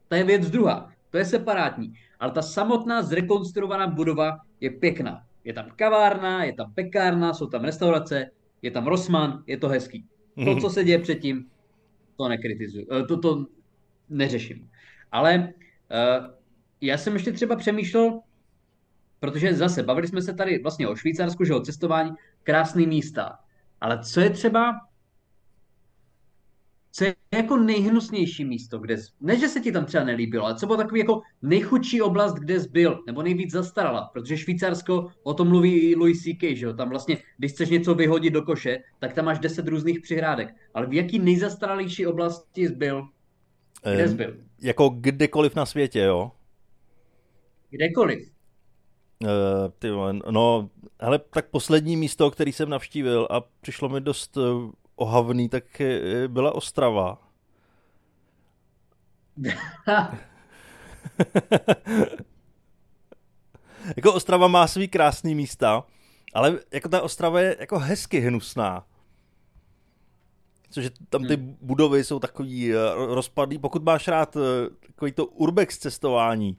To 0.08 0.14
je 0.14 0.24
věc 0.24 0.50
druhá, 0.50 0.92
to 1.10 1.18
je 1.18 1.24
separátní. 1.24 1.94
Ale 2.20 2.32
ta 2.32 2.42
samotná 2.42 3.02
zrekonstruovaná 3.02 3.86
budova 3.86 4.38
je 4.60 4.70
pěkná. 4.70 5.26
Je 5.44 5.52
tam 5.52 5.70
kavárna, 5.76 6.44
je 6.44 6.52
tam 6.52 6.74
pekárna, 6.74 7.34
jsou 7.34 7.46
tam 7.46 7.64
restaurace, 7.64 8.30
je 8.62 8.70
tam 8.70 8.86
Rossmann, 8.86 9.42
je 9.46 9.58
to 9.58 9.68
hezký. 9.68 10.06
To, 10.44 10.56
co 10.60 10.70
se 10.70 10.84
děje 10.84 10.98
předtím, 10.98 11.50
to 12.16 12.28
nekritizuju, 12.28 12.86
eh, 12.92 13.04
to, 13.04 13.18
to 13.18 13.46
neřeším. 14.08 14.70
Ale 15.12 15.38
uh, 15.38 16.34
já 16.80 16.98
jsem 16.98 17.12
ještě 17.12 17.32
třeba 17.32 17.56
přemýšlel, 17.56 18.20
protože 19.20 19.54
zase 19.54 19.82
bavili 19.82 20.08
jsme 20.08 20.22
se 20.22 20.34
tady 20.34 20.58
vlastně 20.58 20.88
o 20.88 20.96
Švýcarsku, 20.96 21.44
že 21.44 21.54
o 21.54 21.60
cestování, 21.60 22.10
krásný 22.42 22.86
místa. 22.86 23.38
Ale 23.80 24.04
co 24.04 24.20
je 24.20 24.30
třeba, 24.30 24.72
co 26.96 27.04
je 27.04 27.14
jako 27.34 27.56
nejhnusnější 27.56 28.44
místo, 28.44 28.78
kde 28.78 28.98
jsi, 28.98 29.10
ne, 29.20 29.38
že 29.38 29.48
se 29.48 29.60
ti 29.60 29.72
tam 29.72 29.84
třeba 29.84 30.04
nelíbilo, 30.04 30.44
ale 30.44 30.54
co 30.54 30.66
bylo 30.66 30.78
takový 30.78 31.00
jako 31.00 31.22
nejchudší 31.42 32.02
oblast, 32.02 32.34
kde 32.34 32.60
jsi 32.60 32.68
byl, 32.68 33.02
nebo 33.06 33.22
nejvíc 33.22 33.52
zastarala, 33.52 34.10
protože 34.12 34.38
Švýcarsko, 34.38 35.10
o 35.22 35.34
tom 35.34 35.48
mluví 35.48 35.78
i 35.78 35.94
Louis 35.96 36.22
C.K., 36.22 36.56
že 36.56 36.66
jo, 36.66 36.72
tam 36.72 36.90
vlastně, 36.90 37.18
když 37.38 37.52
chceš 37.52 37.68
něco 37.70 37.94
vyhodit 37.94 38.32
do 38.32 38.42
koše, 38.42 38.78
tak 38.98 39.12
tam 39.12 39.24
máš 39.24 39.38
deset 39.38 39.68
různých 39.68 40.00
přihrádek. 40.00 40.54
Ale 40.74 40.86
v 40.86 40.92
jaký 40.92 41.18
nejzastaralejší 41.18 42.06
oblasti 42.06 42.68
jsi 42.68 42.74
byl? 42.74 43.08
Kde 43.94 44.08
jsi 44.08 44.14
byl? 44.14 44.36
Jako 44.62 44.88
kdekoliv 44.88 45.54
na 45.54 45.66
světě, 45.66 46.00
jo? 46.00 46.32
Kdekoliv. 47.70 48.28
Uh, 49.22 49.28
ty 49.78 49.88
no, 50.30 50.70
hele, 51.00 51.18
tak 51.18 51.50
poslední 51.50 51.96
místo, 51.96 52.30
který 52.30 52.52
jsem 52.52 52.68
navštívil 52.68 53.28
a 53.30 53.40
přišlo 53.40 53.88
mi 53.88 54.00
dost 54.00 54.36
uh, 54.36 54.70
ohavný, 54.96 55.48
tak 55.48 55.64
byla 56.28 56.54
Ostrava. 56.54 57.18
jako 63.96 64.12
Ostrava 64.14 64.48
má 64.48 64.66
svý 64.66 64.88
krásný 64.88 65.34
místa, 65.34 65.84
ale 66.34 66.58
jako 66.72 66.88
ta 66.88 67.02
Ostrava 67.02 67.40
je 67.40 67.56
jako 67.60 67.78
hezky 67.78 68.20
hnusná. 68.20 68.86
Cože 70.70 70.90
tam 71.08 71.24
ty 71.24 71.36
budovy 71.36 72.04
jsou 72.04 72.18
takový 72.18 72.72
eh, 72.72 72.76
rozpadlý. 72.94 73.58
Pokud 73.58 73.82
máš 73.82 74.08
rád 74.08 74.36
eh, 74.36 74.40
takový 74.86 75.12
to 75.12 75.26
urbex 75.26 75.78
cestování, 75.78 76.58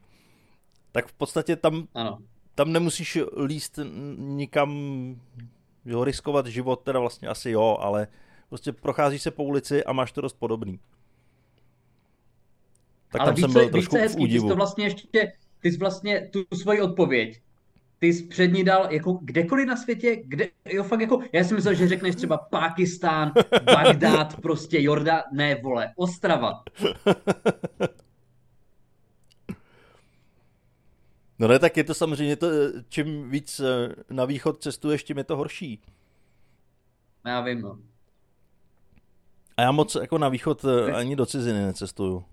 tak 0.91 1.07
v 1.07 1.13
podstatě 1.13 1.55
tam 1.55 1.87
Ano. 1.93 2.19
tam 2.55 2.71
nemusíš 2.71 3.17
líst 3.45 3.79
nikam, 4.17 4.71
jo, 5.85 6.03
riskovat 6.03 6.47
život, 6.47 6.81
teda 6.83 6.99
vlastně 6.99 7.27
asi 7.27 7.49
jo, 7.51 7.77
ale 7.79 8.07
prostě 8.49 8.73
procházíš 8.73 9.21
se 9.21 9.31
po 9.31 9.43
ulici 9.43 9.83
a 9.83 9.93
máš 9.93 10.11
to 10.11 10.21
dost 10.21 10.33
podobný. 10.39 10.79
Tak 13.09 13.21
Ale 13.21 13.27
tam 13.27 13.35
víš, 13.35 13.41
jsem 13.41 13.53
byl 13.53 13.69
trošku 13.69 13.95
je 13.95 14.01
v 14.01 14.03
hezký, 14.03 14.17
ty 14.17 14.21
jsi 14.21 14.29
údivu. 14.29 14.49
to 14.49 14.55
vlastně 14.55 14.85
ještě, 14.85 15.33
ty 15.59 15.71
jsi 15.71 15.77
vlastně 15.77 16.29
tu 16.33 16.43
svoji 16.55 16.81
odpověď, 16.81 17.41
ty 17.99 18.07
jsi 18.07 18.23
před 18.23 18.47
ní 18.47 18.63
dal 18.63 18.93
jako 18.93 19.13
kdekoliv 19.13 19.67
na 19.67 19.75
světě, 19.75 20.23
kde, 20.25 20.47
jo 20.65 20.83
fakt 20.83 21.01
jako, 21.01 21.19
já 21.33 21.43
jsem 21.43 21.55
myslel, 21.55 21.73
že 21.73 21.87
řekneš 21.87 22.15
třeba 22.15 22.37
Pákistán, 22.37 23.33
Bagdád, 23.63 24.41
prostě 24.41 24.81
Jordán, 24.81 25.21
ne 25.33 25.55
vole, 25.55 25.93
Ostrava. 25.95 26.63
No 31.39 31.47
ne, 31.47 31.59
tak 31.59 31.77
je 31.77 31.83
to 31.83 31.93
samozřejmě, 31.93 32.35
to, 32.35 32.47
čím 32.89 33.29
víc 33.29 33.59
eh, 33.59 33.95
na 34.09 34.25
východ 34.25 34.63
cestuješ, 34.63 35.03
tím 35.03 35.17
je 35.17 35.23
to 35.23 35.37
horší. 35.37 35.81
Já 37.25 37.41
vím, 37.41 37.61
no. 37.61 37.79
A 39.57 39.61
já 39.61 39.71
moc 39.71 39.95
jako 39.95 40.17
na 40.17 40.29
východ 40.29 40.65
eh, 40.65 40.91
ani 40.91 41.15
do 41.15 41.25
ciziny 41.25 41.65
necestuju. 41.65 42.25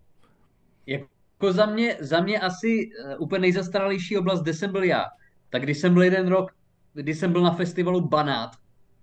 Jako 0.87 1.53
za 1.53 1.67
mě, 1.67 1.97
za 2.01 2.21
mě 2.21 2.41
asi 2.41 2.91
uh, 3.05 3.23
úplně 3.23 3.41
nejzastaralejší 3.41 4.19
oblast, 4.19 4.43
kde 4.43 4.55
jsem 4.55 4.73
byl 4.73 4.85
já, 4.85 5.05
tak 5.51 5.63
když 5.63 5.79
jsem 5.79 5.95
byl 5.95 6.03
jeden 6.03 6.29
rok, 6.29 6.53
kdy 6.95 7.15
jsem 7.15 7.33
byl 7.33 7.43
na 7.43 7.51
festivalu 7.51 8.01
Banát, 8.01 8.51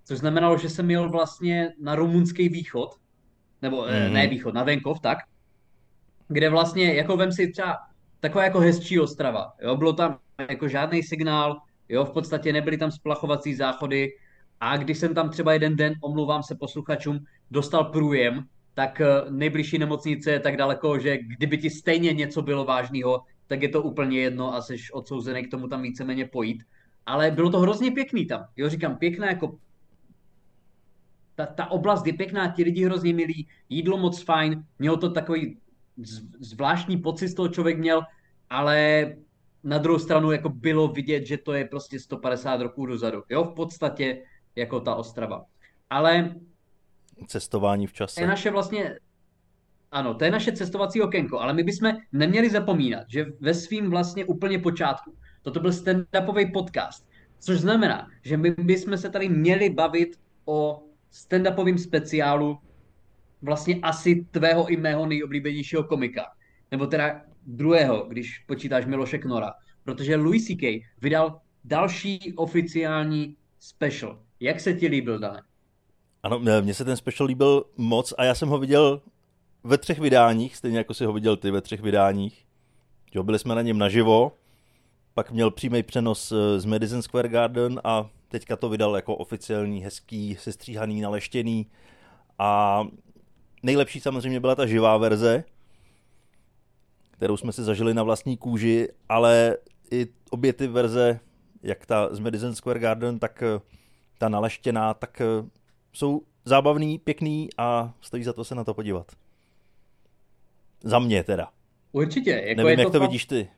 což 0.06 0.18
znamenalo, 0.18 0.58
že 0.58 0.70
jsem 0.70 0.92
jel 0.92 1.10
vlastně 1.10 1.74
na 1.82 1.96
rumunský 1.96 2.50
východ, 2.50 2.96
nebo 3.62 3.86
mm. 3.86 4.14
Ne 4.14 4.28
východ, 4.28 4.54
na 4.54 4.64
venkov, 4.64 5.00
tak, 5.00 5.18
kde 6.28 6.50
vlastně, 6.50 6.94
jako 6.94 7.18
vem 7.18 7.32
si 7.32 7.52
třeba 7.52 7.78
taková 8.20 8.44
jako 8.44 8.60
hezčí 8.60 9.00
ostrava, 9.00 9.54
jo, 9.62 9.78
bylo 9.78 9.94
tam 9.94 10.20
jako 10.50 10.68
žádný 10.68 11.04
signál, 11.04 11.62
jo, 11.90 12.06
v 12.06 12.12
podstatě 12.12 12.54
nebyly 12.54 12.78
tam 12.78 12.92
splachovací 12.92 13.56
záchody 13.56 14.10
a 14.60 14.78
když 14.78 14.98
jsem 14.98 15.16
tam 15.16 15.30
třeba 15.30 15.54
jeden 15.54 15.76
den, 15.76 15.94
omlouvám 16.02 16.44
se 16.44 16.56
posluchačům, 16.56 17.20
dostal 17.52 17.84
průjem, 17.84 18.46
tak 18.74 19.02
eh, 19.02 19.08
nejbližší 19.30 19.78
nemocnice 19.78 20.32
je 20.32 20.40
tak 20.40 20.58
daleko, 20.58 21.00
že 21.00 21.18
kdyby 21.18 21.58
ti 21.58 21.70
stejně 21.70 22.14
něco 22.14 22.42
bylo 22.42 22.66
vážného, 22.66 23.24
tak 23.48 23.62
je 23.62 23.70
to 23.70 23.82
úplně 23.82 24.20
jedno 24.20 24.56
a 24.56 24.62
jsi 24.62 24.76
odsouzený 24.94 25.44
k 25.44 25.52
tomu 25.52 25.68
tam 25.68 25.82
víceméně 25.82 26.26
pojít. 26.26 26.64
Ale 27.06 27.32
bylo 27.32 27.50
to 27.50 27.60
hrozně 27.60 27.92
pěkný 27.92 28.26
tam. 28.26 28.46
Jo, 28.58 28.70
říkám, 28.70 28.96
pěkná 28.96 29.28
jako 29.28 29.58
ta, 31.36 31.46
ta 31.46 31.72
oblast 31.72 32.08
je 32.08 32.14
pěkná, 32.14 32.52
ti 32.52 32.64
lidi 32.64 32.86
hrozně 32.86 33.14
milí, 33.14 33.48
jídlo 33.70 33.98
moc 33.98 34.24
fajn, 34.24 34.64
mělo 34.80 34.98
to 34.98 35.10
takový 35.10 35.58
zvláštní 36.40 36.98
pocit 36.98 37.28
z 37.28 37.34
toho 37.34 37.48
člověk 37.48 37.78
měl, 37.78 38.02
ale 38.50 39.16
na 39.64 39.78
druhou 39.78 40.00
stranu 40.00 40.32
jako 40.32 40.50
bylo 40.50 40.88
vidět, 40.88 41.26
že 41.26 41.38
to 41.38 41.54
je 41.54 41.66
prostě 41.66 42.00
150 42.00 42.62
roků 42.62 42.86
dozadu. 42.86 43.24
Jo, 43.30 43.44
v 43.44 43.56
podstatě 43.56 44.24
jako 44.56 44.80
ta 44.80 44.96
Ostrava. 44.96 45.46
Ale 45.90 46.36
cestování 47.28 47.88
v 47.88 47.94
čase. 47.94 48.22
Je 48.22 48.28
naše 48.28 48.52
vlastně, 48.52 49.00
ano, 49.92 50.14
to 50.14 50.26
je 50.26 50.32
naše 50.32 50.52
cestovací 50.52 51.02
okénko, 51.02 51.40
ale 51.40 51.54
my 51.54 51.64
bychom 51.64 51.92
neměli 52.12 52.50
zapomínat, 52.50 53.04
že 53.08 53.26
ve 53.40 53.54
svým 53.54 53.90
vlastně 53.90 54.26
úplně 54.26 54.60
počátku, 54.60 55.16
toto 55.42 55.60
byl 55.60 55.72
stand-upový 55.72 56.52
podcast, 56.54 57.08
což 57.40 57.60
znamená, 57.60 58.08
že 58.22 58.38
my 58.38 58.52
bychom 58.52 58.98
se 58.98 59.10
tady 59.10 59.30
měli 59.30 59.70
bavit 59.70 60.20
o 60.46 60.84
stand-upovém 61.12 61.78
speciálu 61.78 62.58
vlastně 63.42 63.80
asi 63.82 64.26
tvého 64.32 64.68
i 64.68 64.78
mého 64.78 65.06
nejoblíbenějšího 65.06 65.84
komika. 65.84 66.26
Nebo 66.72 66.88
teda 66.88 67.22
druhého, 67.46 68.06
když 68.10 68.40
počítáš 68.40 68.86
Miloše 68.86 69.18
Knora. 69.18 69.54
Protože 69.84 70.16
Louis 70.16 70.46
C.K. 70.46 70.86
vydal 71.02 71.42
další 71.64 72.34
oficiální 72.36 73.36
special. 73.60 74.24
Jak 74.40 74.60
se 74.60 74.74
ti 74.74 74.88
líbil, 74.88 75.20
Dane? 75.20 75.42
Ano, 76.24 76.40
mně 76.62 76.74
se 76.74 76.86
ten 76.86 76.98
special 76.98 77.28
líbil 77.28 77.66
moc 77.78 78.14
a 78.18 78.24
já 78.24 78.36
jsem 78.36 78.50
ho 78.50 78.58
viděl 78.58 79.02
ve 79.64 79.78
třech 79.78 80.00
vydáních, 80.00 80.56
stejně 80.56 80.78
jako 80.78 80.94
si 80.94 81.06
ho 81.06 81.14
viděl 81.14 81.38
ty 81.38 81.52
ve 81.52 81.62
třech 81.62 81.82
vydáních. 81.82 82.46
Jo, 83.14 83.24
byli 83.24 83.40
jsme 83.40 83.56
na 83.56 83.62
něm 83.62 83.78
naživo, 83.78 84.32
pak 85.14 85.32
měl 85.32 85.52
přímý 85.52 85.84
přenos 85.84 86.32
eh, 86.32 86.60
z 86.60 86.66
Madison 86.66 87.02
Square 87.02 87.30
Garden 87.30 87.82
a 87.84 88.10
teďka 88.28 88.56
to 88.56 88.70
vydal 88.70 88.96
jako 88.96 89.16
oficiální, 89.16 89.84
hezký, 89.84 90.38
sestříhaný, 90.40 91.02
naleštěný. 91.02 91.68
A 92.40 92.84
nejlepší 93.64 94.00
samozřejmě 94.00 94.40
byla 94.40 94.56
ta 94.56 94.66
živá 94.66 94.98
verze, 94.98 95.44
kterou 97.12 97.38
jsme 97.38 97.52
si 97.52 97.64
zažili 97.64 97.94
na 97.94 98.04
vlastní 98.04 98.38
kůži, 98.38 98.90
ale 99.10 99.58
i 99.92 100.08
obě 100.30 100.54
ty 100.54 100.68
verze, 100.68 101.20
jak 101.64 101.86
ta 101.86 102.16
z 102.16 102.20
Madison 102.20 102.56
Square 102.56 102.80
Garden, 102.80 103.20
tak 103.20 103.44
eh, 103.44 103.62
ta 104.18 104.30
naleštěná, 104.30 104.94
tak 104.94 105.22
eh, 105.22 105.26
jsou 105.94 106.22
zábavný, 106.46 107.00
pěkný 107.00 107.50
a 107.58 107.94
stojí 108.02 108.24
za 108.24 108.34
to 108.34 108.44
se 108.44 108.56
na 108.56 108.64
to 108.64 108.74
podívat. 108.74 109.12
Za 110.84 111.00
mě 111.00 111.24
teda. 111.24 111.48
Určitě. 111.92 112.32
Jako 112.32 112.62
Nevím, 112.62 112.70
je 112.70 112.76
to 112.76 112.82
jak 112.82 112.92
to 112.92 113.00
vidíš 113.00 113.26
ty. 113.26 113.50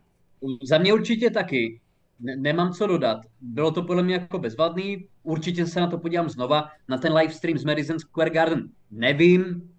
Za 0.64 0.78
mě 0.78 0.94
určitě 0.94 1.30
taky. 1.30 1.82
Ne- 2.20 2.36
nemám 2.36 2.74
co 2.74 2.88
dodat. 2.88 3.22
Bylo 3.42 3.72
to 3.72 3.84
podle 3.84 4.04
mě 4.04 4.14
jako 4.14 4.40
bezvadný. 4.40 5.08
Určitě 5.24 5.68
se 5.68 5.80
na 5.80 5.88
to 5.88 5.98
podívám 5.98 6.30
znova. 6.30 6.70
Na 6.88 6.98
ten 6.98 7.14
live 7.14 7.34
stream 7.34 7.58
z 7.58 7.64
Madison 7.64 8.00
Square 8.00 8.30
Garden 8.30 8.70
nevím. 8.92 9.72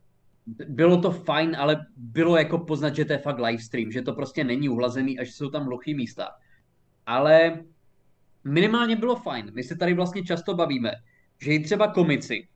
Bylo 0.69 1.01
to 1.01 1.11
fajn, 1.11 1.57
ale 1.59 1.87
bylo 1.97 2.37
jako 2.37 2.59
poznat, 2.59 2.97
že 2.97 3.05
to 3.05 3.13
je 3.13 3.19
fakt 3.19 3.39
live 3.39 3.63
stream, 3.63 3.93
že 3.93 4.03
to 4.03 4.13
prostě 4.13 4.45
není 4.45 4.69
uhlazený 4.69 5.19
a 5.19 5.25
že 5.25 5.33
jsou 5.33 5.51
tam 5.51 5.65
hluchý 5.65 5.95
místa. 5.95 6.29
Ale 7.07 7.65
minimálně 8.45 8.97
bylo 8.97 9.17
fajn. 9.17 9.51
My 9.55 9.63
se 9.63 9.77
tady 9.77 9.95
vlastně 9.95 10.23
často 10.23 10.55
bavíme, 10.55 10.91
že 11.43 11.53
i 11.53 11.61
třeba 11.61 11.87
komici, 11.89 12.49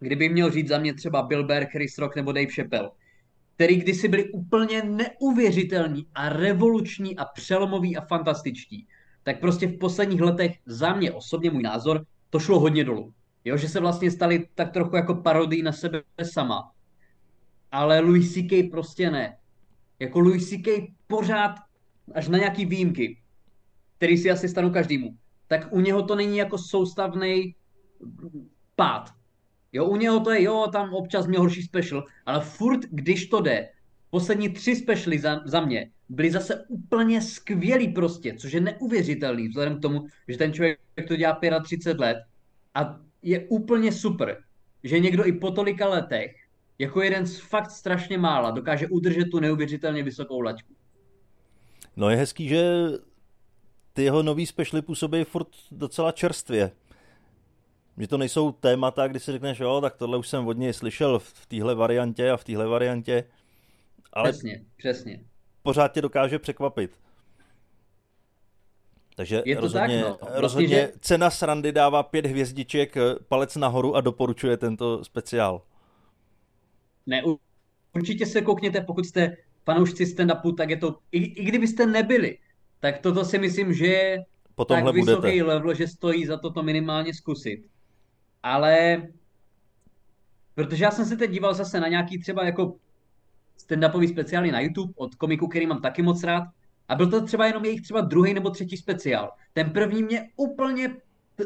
kdyby 0.00 0.28
měl 0.28 0.50
říct 0.50 0.68
za 0.68 0.78
mě 0.78 0.94
třeba 0.94 1.22
Bill 1.22 1.46
Burr, 1.46 1.64
Chris 1.64 1.98
Rock 1.98 2.16
nebo 2.16 2.32
Dave 2.32 2.52
Chappelle, 2.54 2.90
který 3.54 3.76
kdysi 3.76 4.08
byli 4.08 4.30
úplně 4.30 4.82
neuvěřitelní 4.82 6.06
a 6.14 6.28
revoluční 6.28 7.16
a 7.16 7.24
přelomoví 7.24 7.96
a 7.96 8.06
fantastičtí, 8.06 8.86
tak 9.22 9.40
prostě 9.40 9.66
v 9.66 9.78
posledních 9.78 10.20
letech 10.20 10.56
za 10.66 10.94
mě 10.94 11.12
osobně 11.12 11.50
můj 11.50 11.62
názor, 11.62 12.06
to 12.30 12.40
šlo 12.40 12.60
hodně 12.60 12.84
dolů. 12.84 13.12
Jo, 13.44 13.56
že 13.56 13.68
se 13.68 13.80
vlastně 13.80 14.10
stali 14.10 14.48
tak 14.54 14.72
trochu 14.72 14.96
jako 14.96 15.14
parodii 15.14 15.62
na 15.62 15.72
sebe 15.72 16.02
sama. 16.22 16.72
Ale 17.72 18.00
Louis 18.00 18.34
C.K. 18.34 18.70
prostě 18.70 19.10
ne. 19.10 19.36
Jako 19.98 20.20
Louis 20.20 20.48
C.K. 20.48 20.94
pořád, 21.06 21.54
až 22.14 22.28
na 22.28 22.38
nějaký 22.38 22.66
výjimky, 22.66 23.18
který 23.96 24.18
si 24.18 24.30
asi 24.30 24.48
stanu 24.48 24.70
každému, 24.70 25.16
tak 25.46 25.72
u 25.72 25.80
něho 25.80 26.02
to 26.02 26.14
není 26.14 26.36
jako 26.36 26.58
soustavný 26.58 27.54
pád. 28.76 29.10
Jo, 29.72 29.84
u 29.86 29.96
něho 29.96 30.20
to 30.20 30.30
je, 30.30 30.42
jo, 30.42 30.66
tam 30.72 30.94
občas 30.94 31.26
měl 31.26 31.40
horší 31.40 31.62
special, 31.62 32.04
ale 32.26 32.40
furt, 32.40 32.80
když 32.90 33.26
to 33.26 33.40
jde, 33.40 33.68
poslední 34.10 34.48
tři 34.48 34.76
specialy 34.76 35.18
za, 35.18 35.40
za 35.44 35.60
mě 35.60 35.90
byly 36.08 36.30
zase 36.30 36.64
úplně 36.68 37.22
skvělý 37.22 37.88
prostě, 37.88 38.34
což 38.38 38.52
je 38.52 38.60
neuvěřitelný 38.60 39.48
vzhledem 39.48 39.78
k 39.78 39.82
tomu, 39.82 40.06
že 40.28 40.38
ten 40.38 40.52
člověk 40.52 40.78
to 41.08 41.16
dělá 41.16 41.38
35 41.62 42.00
let 42.00 42.16
a 42.74 43.00
je 43.22 43.46
úplně 43.48 43.92
super, 43.92 44.42
že 44.84 44.98
někdo 44.98 45.26
i 45.26 45.32
po 45.32 45.50
tolika 45.50 45.88
letech 45.88 46.36
jako 46.78 47.02
jeden 47.02 47.26
z 47.26 47.38
fakt 47.38 47.70
strašně 47.70 48.18
mála 48.18 48.50
dokáže 48.50 48.88
udržet 48.88 49.24
tu 49.24 49.40
neuvěřitelně 49.40 50.02
vysokou 50.02 50.40
laťku. 50.40 50.74
No 51.96 52.10
je 52.10 52.16
hezký, 52.16 52.48
že 52.48 52.64
ty 53.92 54.02
jeho 54.02 54.22
nový 54.22 54.46
specialy 54.46 54.82
působí 54.82 55.24
furt 55.24 55.48
docela 55.70 56.12
čerstvě. 56.12 56.70
Že 57.98 58.08
to 58.08 58.18
nejsou 58.18 58.52
témata, 58.52 59.08
kdy 59.08 59.20
si 59.20 59.32
řekneš, 59.32 59.60
jo, 59.60 59.80
tak 59.80 59.96
tohle 59.96 60.18
už 60.18 60.28
jsem 60.28 60.46
od 60.46 60.58
něj 60.58 60.72
slyšel 60.72 61.18
v 61.18 61.46
téhle 61.46 61.74
variantě 61.74 62.30
a 62.30 62.36
v 62.36 62.44
téhle 62.44 62.66
variantě. 62.66 63.24
Ale 64.12 64.32
přesně, 64.32 64.64
přesně. 64.76 65.20
Pořád 65.62 65.92
tě 65.92 66.02
dokáže 66.02 66.38
překvapit. 66.38 66.90
Takže 69.16 69.42
je 69.44 69.54
to 69.54 69.60
rozhodně, 69.60 70.02
tak, 70.02 70.10
no. 70.10 70.16
Prostě, 70.16 70.40
rozhodně 70.40 70.76
že... 70.76 70.92
cena 71.00 71.30
srandy 71.30 71.72
dává 71.72 72.02
pět 72.02 72.26
hvězdiček, 72.26 72.94
palec 73.28 73.56
nahoru 73.56 73.96
a 73.96 74.00
doporučuje 74.00 74.56
tento 74.56 75.04
speciál. 75.04 75.62
Ne, 77.06 77.22
určitě 77.94 78.26
se 78.26 78.42
koukněte, 78.42 78.80
pokud 78.80 79.06
jste 79.06 79.36
fanoušci 79.64 80.04
stand-upu, 80.04 80.54
tak 80.54 80.70
je 80.70 80.76
to, 80.76 80.98
i, 81.12 81.18
i 81.18 81.44
kdybyste 81.44 81.86
nebyli, 81.86 82.38
tak 82.80 82.98
toto 82.98 83.24
si 83.24 83.38
myslím, 83.38 83.72
že 83.72 83.86
je 83.86 84.24
tak 84.68 84.84
vysoký 84.84 85.20
budete. 85.20 85.42
level, 85.42 85.74
že 85.74 85.88
stojí 85.88 86.26
za 86.26 86.36
to 86.36 86.50
to 86.50 86.62
minimálně 86.62 87.14
zkusit. 87.14 87.73
Ale 88.44 89.02
protože 90.54 90.84
já 90.84 90.90
jsem 90.90 91.04
se 91.04 91.16
teď 91.16 91.30
díval 91.30 91.54
zase 91.54 91.80
na 91.80 91.88
nějaký 91.88 92.18
třeba 92.18 92.44
jako 92.44 92.76
stand-upový 93.58 94.08
speciály 94.08 94.52
na 94.52 94.60
YouTube 94.60 94.92
od 94.96 95.14
komiku, 95.14 95.48
který 95.48 95.66
mám 95.66 95.80
taky 95.80 96.02
moc 96.02 96.22
rád. 96.22 96.44
A 96.88 96.94
byl 96.94 97.10
to 97.10 97.26
třeba 97.26 97.46
jenom 97.46 97.64
jejich 97.64 97.82
třeba 97.82 98.00
druhý 98.00 98.34
nebo 98.34 98.50
třetí 98.50 98.76
speciál. 98.76 99.30
Ten 99.52 99.70
první 99.70 100.02
mě 100.02 100.28
úplně 100.36 100.96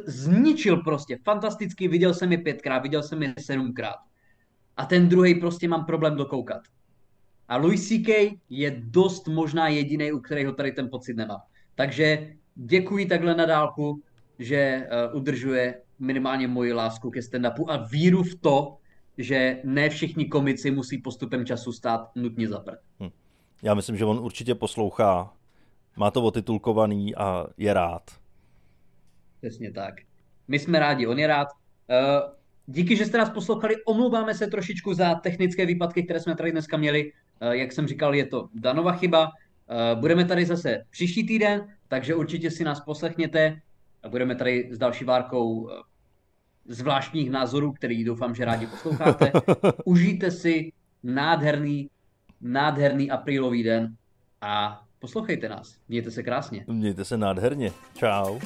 zničil 0.06 0.76
prostě. 0.76 1.18
Fantasticky, 1.24 1.88
viděl 1.88 2.14
jsem 2.14 2.32
je 2.32 2.38
pětkrát, 2.38 2.82
viděl 2.82 3.02
jsem 3.02 3.22
je 3.22 3.34
sedmkrát. 3.38 3.96
A 4.76 4.86
ten 4.86 5.08
druhý 5.08 5.34
prostě 5.34 5.68
mám 5.68 5.84
problém 5.84 6.16
dokoukat. 6.16 6.60
A 7.48 7.56
Louis 7.56 7.88
C.K. 7.88 8.38
je 8.50 8.82
dost 8.84 9.28
možná 9.28 9.68
jediný, 9.68 10.12
u 10.12 10.18
kterého 10.18 10.52
tady 10.52 10.72
ten 10.72 10.90
pocit 10.90 11.16
nemá. 11.16 11.42
Takže 11.74 12.32
děkuji 12.54 13.06
takhle 13.06 13.34
na 13.34 13.46
dálku, 13.46 14.02
že 14.38 14.88
uh, 15.10 15.16
udržuje 15.16 15.80
minimálně 15.98 16.48
moji 16.48 16.72
lásku 16.72 17.10
ke 17.10 17.20
stand-upu 17.20 17.64
a 17.68 17.76
víru 17.76 18.22
v 18.22 18.34
to, 18.34 18.76
že 19.18 19.60
ne 19.64 19.88
všichni 19.88 20.24
komici 20.24 20.70
musí 20.70 20.98
postupem 20.98 21.46
času 21.46 21.72
stát 21.72 22.10
nutně 22.16 22.48
za 22.48 22.60
prd. 22.60 22.78
Hm. 23.00 23.10
Já 23.62 23.74
myslím, 23.74 23.96
že 23.96 24.04
on 24.04 24.18
určitě 24.18 24.54
poslouchá, 24.54 25.32
má 25.96 26.10
to 26.10 26.22
otitulkovaný 26.22 27.14
a 27.14 27.46
je 27.56 27.74
rád. 27.74 28.02
Přesně 29.40 29.72
tak. 29.72 29.94
My 30.48 30.58
jsme 30.58 30.78
rádi, 30.78 31.06
on 31.06 31.18
je 31.18 31.26
rád. 31.26 31.48
Uh, 31.48 32.34
díky, 32.66 32.96
že 32.96 33.06
jste 33.06 33.18
nás 33.18 33.30
poslouchali. 33.30 33.84
Omlouváme 33.84 34.34
se 34.34 34.46
trošičku 34.46 34.94
za 34.94 35.14
technické 35.14 35.66
výpadky, 35.66 36.02
které 36.02 36.20
jsme 36.20 36.36
tady 36.36 36.52
dneska 36.52 36.76
měli. 36.76 37.12
Uh, 37.42 37.50
jak 37.50 37.72
jsem 37.72 37.86
říkal, 37.86 38.14
je 38.14 38.26
to 38.26 38.48
Danova 38.54 38.92
chyba. 38.92 39.30
Budeme 39.94 40.24
tady 40.24 40.46
zase 40.46 40.84
příští 40.90 41.26
týden, 41.26 41.68
takže 41.88 42.14
určitě 42.14 42.50
si 42.50 42.64
nás 42.64 42.80
poslechněte 42.80 43.60
a 44.08 44.10
budeme 44.10 44.34
tady 44.34 44.68
s 44.70 44.78
další 44.78 45.04
várkou 45.04 45.70
zvláštních 46.64 47.30
názorů, 47.30 47.72
který 47.72 48.04
doufám, 48.04 48.34
že 48.34 48.44
rádi 48.44 48.66
posloucháte. 48.66 49.32
Užijte 49.84 50.30
si 50.30 50.72
nádherný, 51.02 51.90
nádherný 52.40 53.10
aprílový 53.10 53.62
den 53.62 53.96
a 54.40 54.82
poslouchejte 54.98 55.48
nás. 55.48 55.76
Mějte 55.88 56.10
se 56.10 56.22
krásně. 56.22 56.64
Mějte 56.68 57.04
se 57.04 57.16
nádherně. 57.16 57.72
Čau. 57.94 58.38